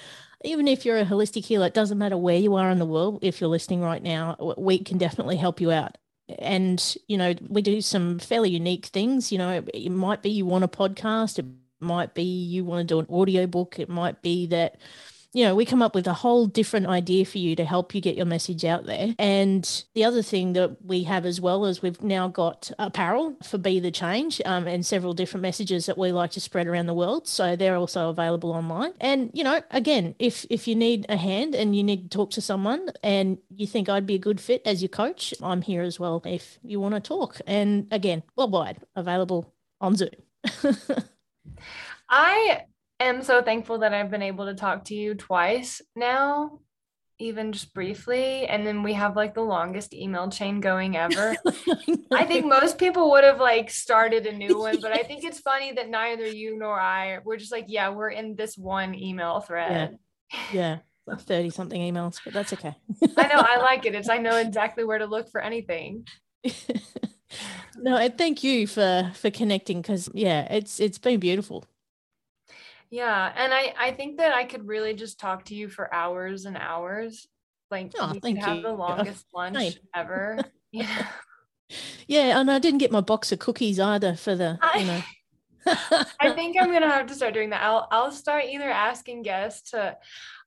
Even 0.45 0.69
if 0.69 0.85
you're 0.85 0.99
a 0.99 1.05
holistic 1.05 1.45
healer 1.45 1.67
it 1.67 1.75
doesn't 1.75 1.99
matter 1.99 2.17
where 2.17 2.37
you 2.37 2.55
are 2.55 2.71
in 2.71 2.79
the 2.79 2.85
world 2.85 3.19
if 3.23 3.41
you're 3.41 3.49
listening 3.49 3.81
right 3.81 4.03
now 4.03 4.37
we 4.59 4.79
can 4.79 4.99
definitely 4.99 5.37
help 5.37 5.61
you 5.61 5.71
out. 5.71 5.97
And 6.39 6.97
you 7.09 7.19
know 7.19 7.35
we 7.49 7.63
do 7.63 7.81
some 7.81 8.19
fairly 8.19 8.51
unique 8.51 8.87
things 8.87 9.31
you 9.31 9.39
know 9.39 9.63
it 9.73 9.91
might 9.93 10.23
be 10.23 10.31
you 10.31 10.47
want 10.47 10.65
a 10.65 10.69
podcast 10.69 11.39
it 11.39 11.45
might 11.81 12.15
be 12.15 12.23
you 12.23 12.65
want 12.65 12.87
to 12.87 12.95
do 12.95 12.99
an 12.99 13.07
audio 13.11 13.47
book 13.47 13.79
it 13.79 13.91
might 13.91 14.23
be 14.23 14.47
that 14.47 14.79
you 15.35 15.45
know, 15.45 15.57
we 15.57 15.67
come 15.67 15.83
up 15.83 15.97
with 15.97 16.07
a 16.07 16.15
whole 16.15 16.47
different 16.47 16.87
idea 16.87 17.25
for 17.25 17.39
you 17.39 17.57
to 17.57 17.65
help 17.65 17.93
you 17.93 18.01
get 18.01 18.17
your 18.17 18.25
message 18.25 18.65
out 18.65 18.87
there. 18.87 19.15
And 19.19 19.85
the 19.95 20.05
other 20.05 20.23
thing 20.23 20.53
that 20.53 20.77
we 20.85 21.03
have 21.03 21.27
as 21.27 21.41
well 21.41 21.65
is 21.65 21.83
we've 21.83 22.01
now 22.03 22.29
got 22.29 22.71
apparel 22.79 23.37
for 23.43 23.59
Be 23.59 23.81
the 23.81 23.91
Change 23.91 24.41
um, 24.45 24.69
and 24.69 24.87
several 24.87 25.13
different 25.13 25.43
messages 25.43 25.87
that 25.87 25.99
we 25.99 26.13
like 26.13 26.31
to 26.33 26.41
spread 26.41 26.69
around 26.69 26.87
the 26.87 26.95
world. 26.95 27.27
So 27.27 27.57
they're 27.57 27.75
also 27.75 28.11
available 28.11 28.53
online. 28.53 28.93
And, 29.01 29.33
you 29.35 29.43
know, 29.43 29.61
again, 29.73 30.15
if 30.21 30.47
if 30.51 30.69
you 30.69 30.77
need 30.77 31.05
a 31.09 31.17
hand 31.17 31.57
and 31.57 31.75
you 31.75 31.83
need 31.83 32.11
to 32.11 32.17
talk 32.17 32.31
to 32.33 32.41
someone 32.41 32.91
and 33.03 33.39
you 33.51 33.67
think 33.67 33.89
I'd 33.89 34.07
be 34.07 34.15
a 34.15 34.19
good 34.19 34.41
fit 34.41 34.63
as 34.65 34.83
your 34.83 34.89
coach, 34.89 35.35
I'm 35.43 35.63
here 35.63 35.83
as 35.83 35.99
well 35.99 36.23
if 36.25 36.61
you 36.63 36.79
want 36.79 36.95
to 36.95 37.01
talk. 37.01 37.41
And 37.45 37.89
again, 37.91 38.23
worldwide, 38.37 38.79
available 38.95 39.53
on 39.81 39.97
Zoom. 39.97 40.11
I 42.09 42.67
am 43.01 43.23
so 43.23 43.43
thankful 43.43 43.79
that 43.79 43.95
I've 43.95 44.11
been 44.11 44.23
able 44.23 44.47
to 44.47 44.55
talk 44.55 44.85
to 44.87 44.95
you 44.95 45.15
twice 45.15 45.83
now, 45.97 46.61
even 47.19 47.53
just 47.53 47.75
briefly. 47.75 48.47
And 48.47 48.67
then 48.67 48.83
we 48.83 48.93
have 48.95 49.17
like 49.17 49.35
the 49.35 49.43
longest 49.43 49.95
email 49.95 50.31
chain 50.31 50.61
going 50.61 50.97
ever. 50.97 51.35
I 52.13 52.25
think 52.25 52.47
most 52.47 52.79
people 52.79 53.11
would 53.13 53.25
have 53.25 53.41
like 53.41 53.71
started 53.71 54.27
a 54.27 54.33
new 54.33 54.59
one, 54.59 54.81
but 54.81 54.93
I 54.93 55.03
think 55.03 55.25
it's 55.25 55.41
funny 55.41 55.73
that 55.73 55.89
neither 55.89 56.27
you 56.27 56.59
nor 56.59 56.79
I 56.79 57.19
we're 57.25 57.37
just 57.37 57.53
like, 57.53 57.67
yeah, 57.69 57.91
we're 57.91 58.11
in 58.11 58.37
this 58.37 58.57
one 58.57 58.95
email 58.95 59.41
thread. 59.41 59.99
Yeah. 60.31 60.41
yeah. 60.53 60.79
30 61.19 61.51
something 61.51 61.81
emails, 61.81 62.19
but 62.25 62.33
that's 62.33 62.55
okay. 62.55 62.75
I 63.19 63.27
know. 63.27 63.45
I 63.47 63.59
like 63.59 63.85
it. 63.85 63.95
It's, 63.95 64.09
I 64.09 64.17
know 64.17 64.39
exactly 64.39 64.85
where 64.85 64.97
to 64.97 65.05
look 65.05 65.31
for 65.31 65.43
anything. 65.43 66.07
no, 67.79 67.99
and 67.99 68.17
thank 68.17 68.43
you 68.43 68.67
for, 68.67 69.13
for 69.15 69.31
connecting 69.31 69.83
because 69.83 70.09
yeah, 70.15 70.51
it's, 70.51 70.81
it's 70.81 70.97
been 70.97 71.21
beautiful. 71.21 71.67
Yeah, 72.95 73.33
and 73.35 73.53
I 73.53 73.75
I 73.77 73.91
think 73.91 74.19
that 74.19 74.35
I 74.35 74.45
could 74.45 74.69
really 74.69 74.95
just 74.95 75.19
talk 75.19 75.47
to 75.47 75.55
you 75.57 75.69
for 75.69 75.93
hours 75.93 76.45
and 76.45 76.57
hours. 76.57 77.27
Like 77.69 77.91
oh, 77.99 78.13
we 78.13 78.21
could 78.21 78.39
have 78.39 78.59
you. 78.59 78.63
the 78.63 78.73
longest 78.73 79.27
lunch 79.35 79.81
ever. 79.93 80.39
yeah. 80.73 81.09
Yeah, 82.07 82.39
and 82.39 82.49
I 82.49 82.61
didn't 82.61 82.79
get 82.79 82.93
my 82.93 83.01
box 83.01 83.33
of 83.33 83.41
cookies 83.41 83.81
either 83.81 84.15
for 84.15 84.37
the, 84.37 84.61
I, 84.63 84.79
you 84.79 84.87
know. 84.87 85.03
I 86.21 86.31
think 86.35 86.57
I'm 86.57 86.71
gonna 86.71 86.89
have 86.89 87.09
to 87.09 87.17
start 87.17 87.35
doing 87.35 87.51
that. 87.51 87.63
I'll 87.63 87.89
I'll 87.91 88.13
start 88.13 88.45
either 88.45 88.71
asking 88.71 89.23
guests 89.23 89.73
to 89.73 89.97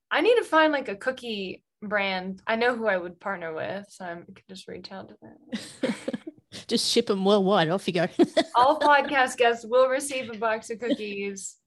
I 0.10 0.22
need 0.22 0.38
to 0.38 0.46
find 0.46 0.72
like 0.72 0.88
a 0.88 0.96
cookie 0.96 1.66
brand. 1.82 2.42
I 2.48 2.56
know 2.56 2.78
who 2.78 2.88
I 2.88 2.96
would 2.96 3.20
partner 3.20 3.54
with, 3.54 3.88
so 3.90 4.06
I 4.06 4.16
could 4.16 4.48
just 4.48 4.70
reach 4.70 4.90
out 4.94 5.10
to 5.10 5.18
them. 5.22 5.94
just 6.70 6.90
ship 6.90 7.08
them 7.08 7.26
worldwide. 7.26 7.68
Off 7.68 7.90
you 7.90 7.94
go. 7.94 8.08
All 8.56 8.80
podcast 8.80 9.36
guests 9.36 9.66
will 9.68 9.90
receive 9.90 10.30
a 10.30 10.38
box 10.38 10.70
of 10.70 10.80
cookies. 10.80 11.58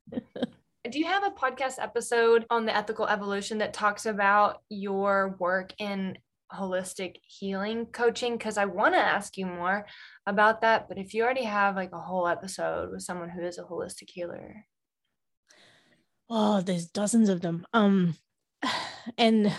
Do 0.89 0.99
you 0.99 1.05
have 1.05 1.25
a 1.25 1.31
podcast 1.31 1.75
episode 1.79 2.47
on 2.49 2.65
the 2.65 2.75
ethical 2.75 3.07
evolution 3.07 3.59
that 3.59 3.75
talks 3.75 4.07
about 4.07 4.63
your 4.71 5.37
work 5.39 5.75
in 5.79 6.17
holistic 6.51 7.17
healing 7.23 7.85
coaching? 7.87 8.39
Because 8.39 8.57
I 8.57 8.65
want 8.65 8.95
to 8.95 9.01
ask 9.01 9.37
you 9.37 9.45
more 9.45 9.87
about 10.27 10.63
that. 10.63 10.89
But 10.89 10.97
if 10.97 11.13
you 11.13 11.23
already 11.23 11.45
have 11.45 11.77
like 11.77 11.93
a 11.93 12.01
whole 12.01 12.27
episode 12.27 12.93
with 12.93 13.03
someone 13.03 13.29
who 13.29 13.43
is 13.43 13.59
a 13.59 13.63
holistic 13.63 14.09
healer, 14.09 14.65
oh, 16.31 16.63
there's 16.63 16.87
dozens 16.87 17.29
of 17.29 17.43
them. 17.43 17.67
Um, 17.75 18.17
and 19.19 19.53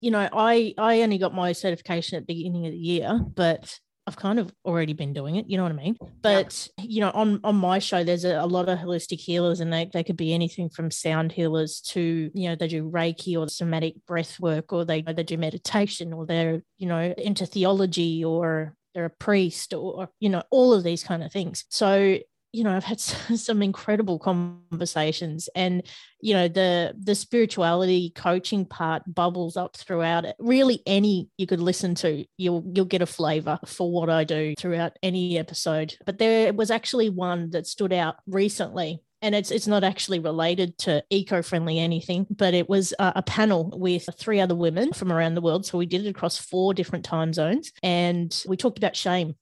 you 0.00 0.12
know, 0.12 0.28
I 0.32 0.74
I 0.78 1.02
only 1.02 1.18
got 1.18 1.34
my 1.34 1.52
certification 1.52 2.18
at 2.18 2.26
the 2.28 2.34
beginning 2.34 2.66
of 2.66 2.72
the 2.72 2.78
year, 2.78 3.18
but 3.34 3.80
I've 4.08 4.16
kind 4.16 4.38
of 4.38 4.50
already 4.64 4.94
been 4.94 5.12
doing 5.12 5.36
it, 5.36 5.50
you 5.50 5.58
know 5.58 5.64
what 5.64 5.72
I 5.72 5.76
mean? 5.76 5.98
But 6.22 6.66
you 6.78 7.02
know, 7.02 7.10
on 7.10 7.40
on 7.44 7.56
my 7.56 7.78
show, 7.78 8.02
there's 8.02 8.24
a, 8.24 8.36
a, 8.36 8.46
lot 8.46 8.70
of 8.70 8.78
holistic 8.78 9.20
healers, 9.20 9.60
and 9.60 9.70
they, 9.70 9.90
they 9.92 10.02
could 10.02 10.16
be 10.16 10.32
anything 10.32 10.70
from 10.70 10.90
sound 10.90 11.30
healers 11.30 11.82
to 11.92 12.30
you 12.32 12.48
know 12.48 12.56
they 12.56 12.68
do 12.68 12.90
Reiki 12.90 13.38
or 13.38 13.46
somatic 13.48 13.94
breath 14.06 14.40
work, 14.40 14.72
or 14.72 14.86
they 14.86 15.02
they 15.02 15.22
do 15.22 15.36
meditation, 15.36 16.14
or 16.14 16.24
they're 16.24 16.62
you 16.78 16.88
know 16.88 17.12
into 17.18 17.44
theology, 17.44 18.24
or 18.24 18.74
they're 18.94 19.04
a 19.04 19.10
priest, 19.10 19.74
or 19.74 20.08
you 20.20 20.30
know 20.30 20.42
all 20.50 20.72
of 20.72 20.84
these 20.84 21.04
kind 21.04 21.22
of 21.22 21.30
things. 21.30 21.66
So 21.68 22.18
you 22.52 22.64
know 22.64 22.74
i've 22.74 22.84
had 22.84 23.00
some 23.00 23.62
incredible 23.62 24.18
conversations 24.18 25.48
and 25.54 25.82
you 26.20 26.34
know 26.34 26.48
the 26.48 26.94
the 27.00 27.14
spirituality 27.14 28.10
coaching 28.10 28.64
part 28.64 29.02
bubbles 29.06 29.56
up 29.56 29.76
throughout 29.76 30.24
it. 30.24 30.36
Really 30.38 30.82
any 30.86 31.28
you 31.38 31.46
could 31.46 31.60
listen 31.60 31.94
to 31.96 32.24
you'll 32.36 32.64
you'll 32.74 32.84
get 32.84 33.02
a 33.02 33.06
flavor 33.06 33.58
for 33.64 33.90
what 33.90 34.10
i 34.10 34.24
do 34.24 34.54
throughout 34.58 34.96
any 35.02 35.38
episode. 35.38 35.96
But 36.04 36.18
there 36.18 36.52
was 36.52 36.70
actually 36.70 37.10
one 37.10 37.50
that 37.50 37.66
stood 37.66 37.92
out 37.92 38.16
recently 38.26 39.02
and 39.22 39.34
it's 39.34 39.50
it's 39.50 39.66
not 39.66 39.84
actually 39.84 40.18
related 40.18 40.78
to 40.78 41.02
eco-friendly 41.10 41.78
anything 41.78 42.26
but 42.30 42.54
it 42.54 42.68
was 42.68 42.94
a, 42.98 43.14
a, 43.16 43.22
panel 43.22 43.72
with 43.76 44.08
three 44.16 44.38
other 44.40 44.54
women 44.54 44.92
from 44.92 45.12
around 45.12 45.34
the 45.34 45.40
world. 45.40 45.66
So 45.66 45.78
we 45.78 45.86
did 45.86 46.06
it 46.06 46.10
across 46.10 46.38
four 46.38 46.74
different 46.74 47.04
time 47.04 47.32
zones 47.32 47.72
and 47.82 48.44
we 48.46 48.56
talked 48.56 48.78
about 48.78 48.96
shame 48.96 49.34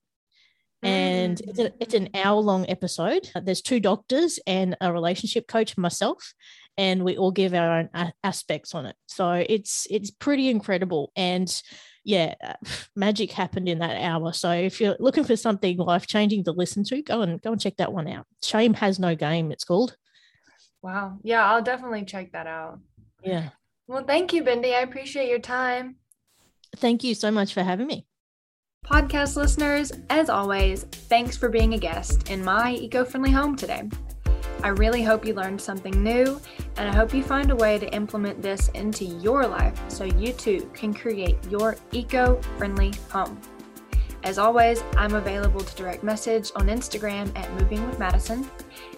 and 0.86 1.38
mm. 1.38 1.48
it's, 1.48 1.58
a, 1.58 1.72
it's 1.80 1.94
an 1.94 2.10
hour 2.14 2.40
long 2.40 2.68
episode. 2.68 3.30
Uh, 3.34 3.40
there's 3.40 3.62
two 3.62 3.80
doctors 3.80 4.38
and 4.46 4.76
a 4.80 4.92
relationship 4.92 5.46
coach, 5.48 5.76
myself, 5.76 6.34
and 6.76 7.04
we 7.04 7.16
all 7.16 7.30
give 7.30 7.54
our 7.54 7.78
own 7.78 7.88
a- 7.94 8.12
aspects 8.22 8.74
on 8.74 8.86
it. 8.86 8.96
So 9.06 9.44
it's 9.48 9.86
it's 9.90 10.10
pretty 10.10 10.48
incredible, 10.48 11.12
and 11.16 11.50
yeah, 12.04 12.34
magic 12.96 13.32
happened 13.32 13.68
in 13.68 13.80
that 13.80 14.00
hour. 14.00 14.32
So 14.32 14.50
if 14.52 14.80
you're 14.80 14.96
looking 14.98 15.24
for 15.24 15.36
something 15.36 15.76
life 15.76 16.06
changing 16.06 16.44
to 16.44 16.52
listen 16.52 16.84
to, 16.84 17.02
go 17.02 17.22
and 17.22 17.40
go 17.42 17.52
and 17.52 17.60
check 17.60 17.76
that 17.76 17.92
one 17.92 18.08
out. 18.08 18.26
Shame 18.42 18.74
has 18.74 18.98
no 18.98 19.14
game. 19.14 19.52
It's 19.52 19.64
called. 19.64 19.96
Wow. 20.82 21.18
Yeah, 21.22 21.44
I'll 21.44 21.62
definitely 21.62 22.04
check 22.04 22.32
that 22.32 22.46
out. 22.46 22.78
Yeah. 23.22 23.48
Well, 23.88 24.04
thank 24.04 24.32
you, 24.32 24.44
Bindi. 24.44 24.74
I 24.74 24.80
appreciate 24.80 25.28
your 25.28 25.40
time. 25.40 25.96
Thank 26.76 27.04
you 27.04 27.14
so 27.14 27.30
much 27.30 27.54
for 27.54 27.62
having 27.62 27.86
me. 27.86 28.06
Podcast 28.86 29.34
listeners, 29.36 29.90
as 30.10 30.30
always, 30.30 30.84
thanks 30.84 31.36
for 31.36 31.48
being 31.48 31.74
a 31.74 31.78
guest 31.78 32.30
in 32.30 32.44
my 32.44 32.72
eco 32.74 33.04
friendly 33.04 33.32
home 33.32 33.56
today. 33.56 33.82
I 34.62 34.68
really 34.68 35.02
hope 35.02 35.26
you 35.26 35.34
learned 35.34 35.60
something 35.60 36.04
new, 36.04 36.40
and 36.76 36.88
I 36.88 36.94
hope 36.94 37.12
you 37.12 37.24
find 37.24 37.50
a 37.50 37.56
way 37.56 37.80
to 37.80 37.92
implement 37.92 38.40
this 38.40 38.68
into 38.70 39.04
your 39.04 39.44
life 39.44 39.74
so 39.88 40.04
you 40.04 40.32
too 40.32 40.70
can 40.72 40.94
create 40.94 41.36
your 41.50 41.76
eco 41.90 42.40
friendly 42.58 42.92
home. 43.10 43.40
As 44.22 44.38
always, 44.38 44.84
I'm 44.96 45.14
available 45.14 45.60
to 45.60 45.76
direct 45.76 46.04
message 46.04 46.52
on 46.54 46.68
Instagram 46.68 47.36
at 47.36 47.52
Moving 47.54 47.84
with 47.88 47.98
Madison. 47.98 48.48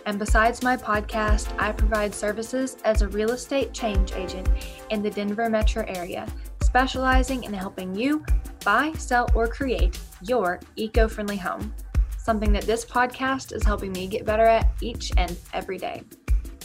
And 0.04 0.18
besides 0.18 0.62
my 0.62 0.76
podcast, 0.76 1.50
I 1.58 1.72
provide 1.72 2.14
services 2.14 2.76
as 2.84 3.00
a 3.00 3.08
real 3.08 3.30
estate 3.30 3.72
change 3.72 4.12
agent 4.12 4.48
in 4.90 5.02
the 5.02 5.10
Denver 5.10 5.48
metro 5.48 5.84
area, 5.88 6.26
specializing 6.68 7.44
in 7.44 7.54
helping 7.54 7.94
you 7.94 8.22
buy, 8.62 8.92
sell, 8.98 9.26
or 9.34 9.48
create 9.48 9.98
your 10.20 10.60
eco 10.76 11.08
friendly 11.08 11.38
home. 11.38 11.74
Something 12.18 12.52
that 12.52 12.64
this 12.64 12.84
podcast 12.84 13.54
is 13.54 13.64
helping 13.64 13.90
me 13.90 14.06
get 14.06 14.26
better 14.26 14.44
at 14.44 14.70
each 14.82 15.10
and 15.16 15.34
every 15.54 15.78
day. 15.78 16.02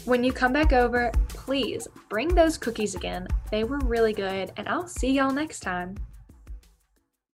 When 0.04 0.22
you 0.22 0.34
come 0.34 0.52
back 0.52 0.74
over, 0.74 1.10
please 1.30 1.88
bring 2.10 2.36
those 2.36 2.58
cookies 2.58 2.96
again. 2.96 3.30
They 3.50 3.64
were 3.64 3.80
really 3.80 4.12
good, 4.12 4.52
and 4.58 4.68
I'll 4.68 4.90
see 4.90 5.14
y'all 5.14 5.32
next 5.32 5.62
time. 5.62 5.96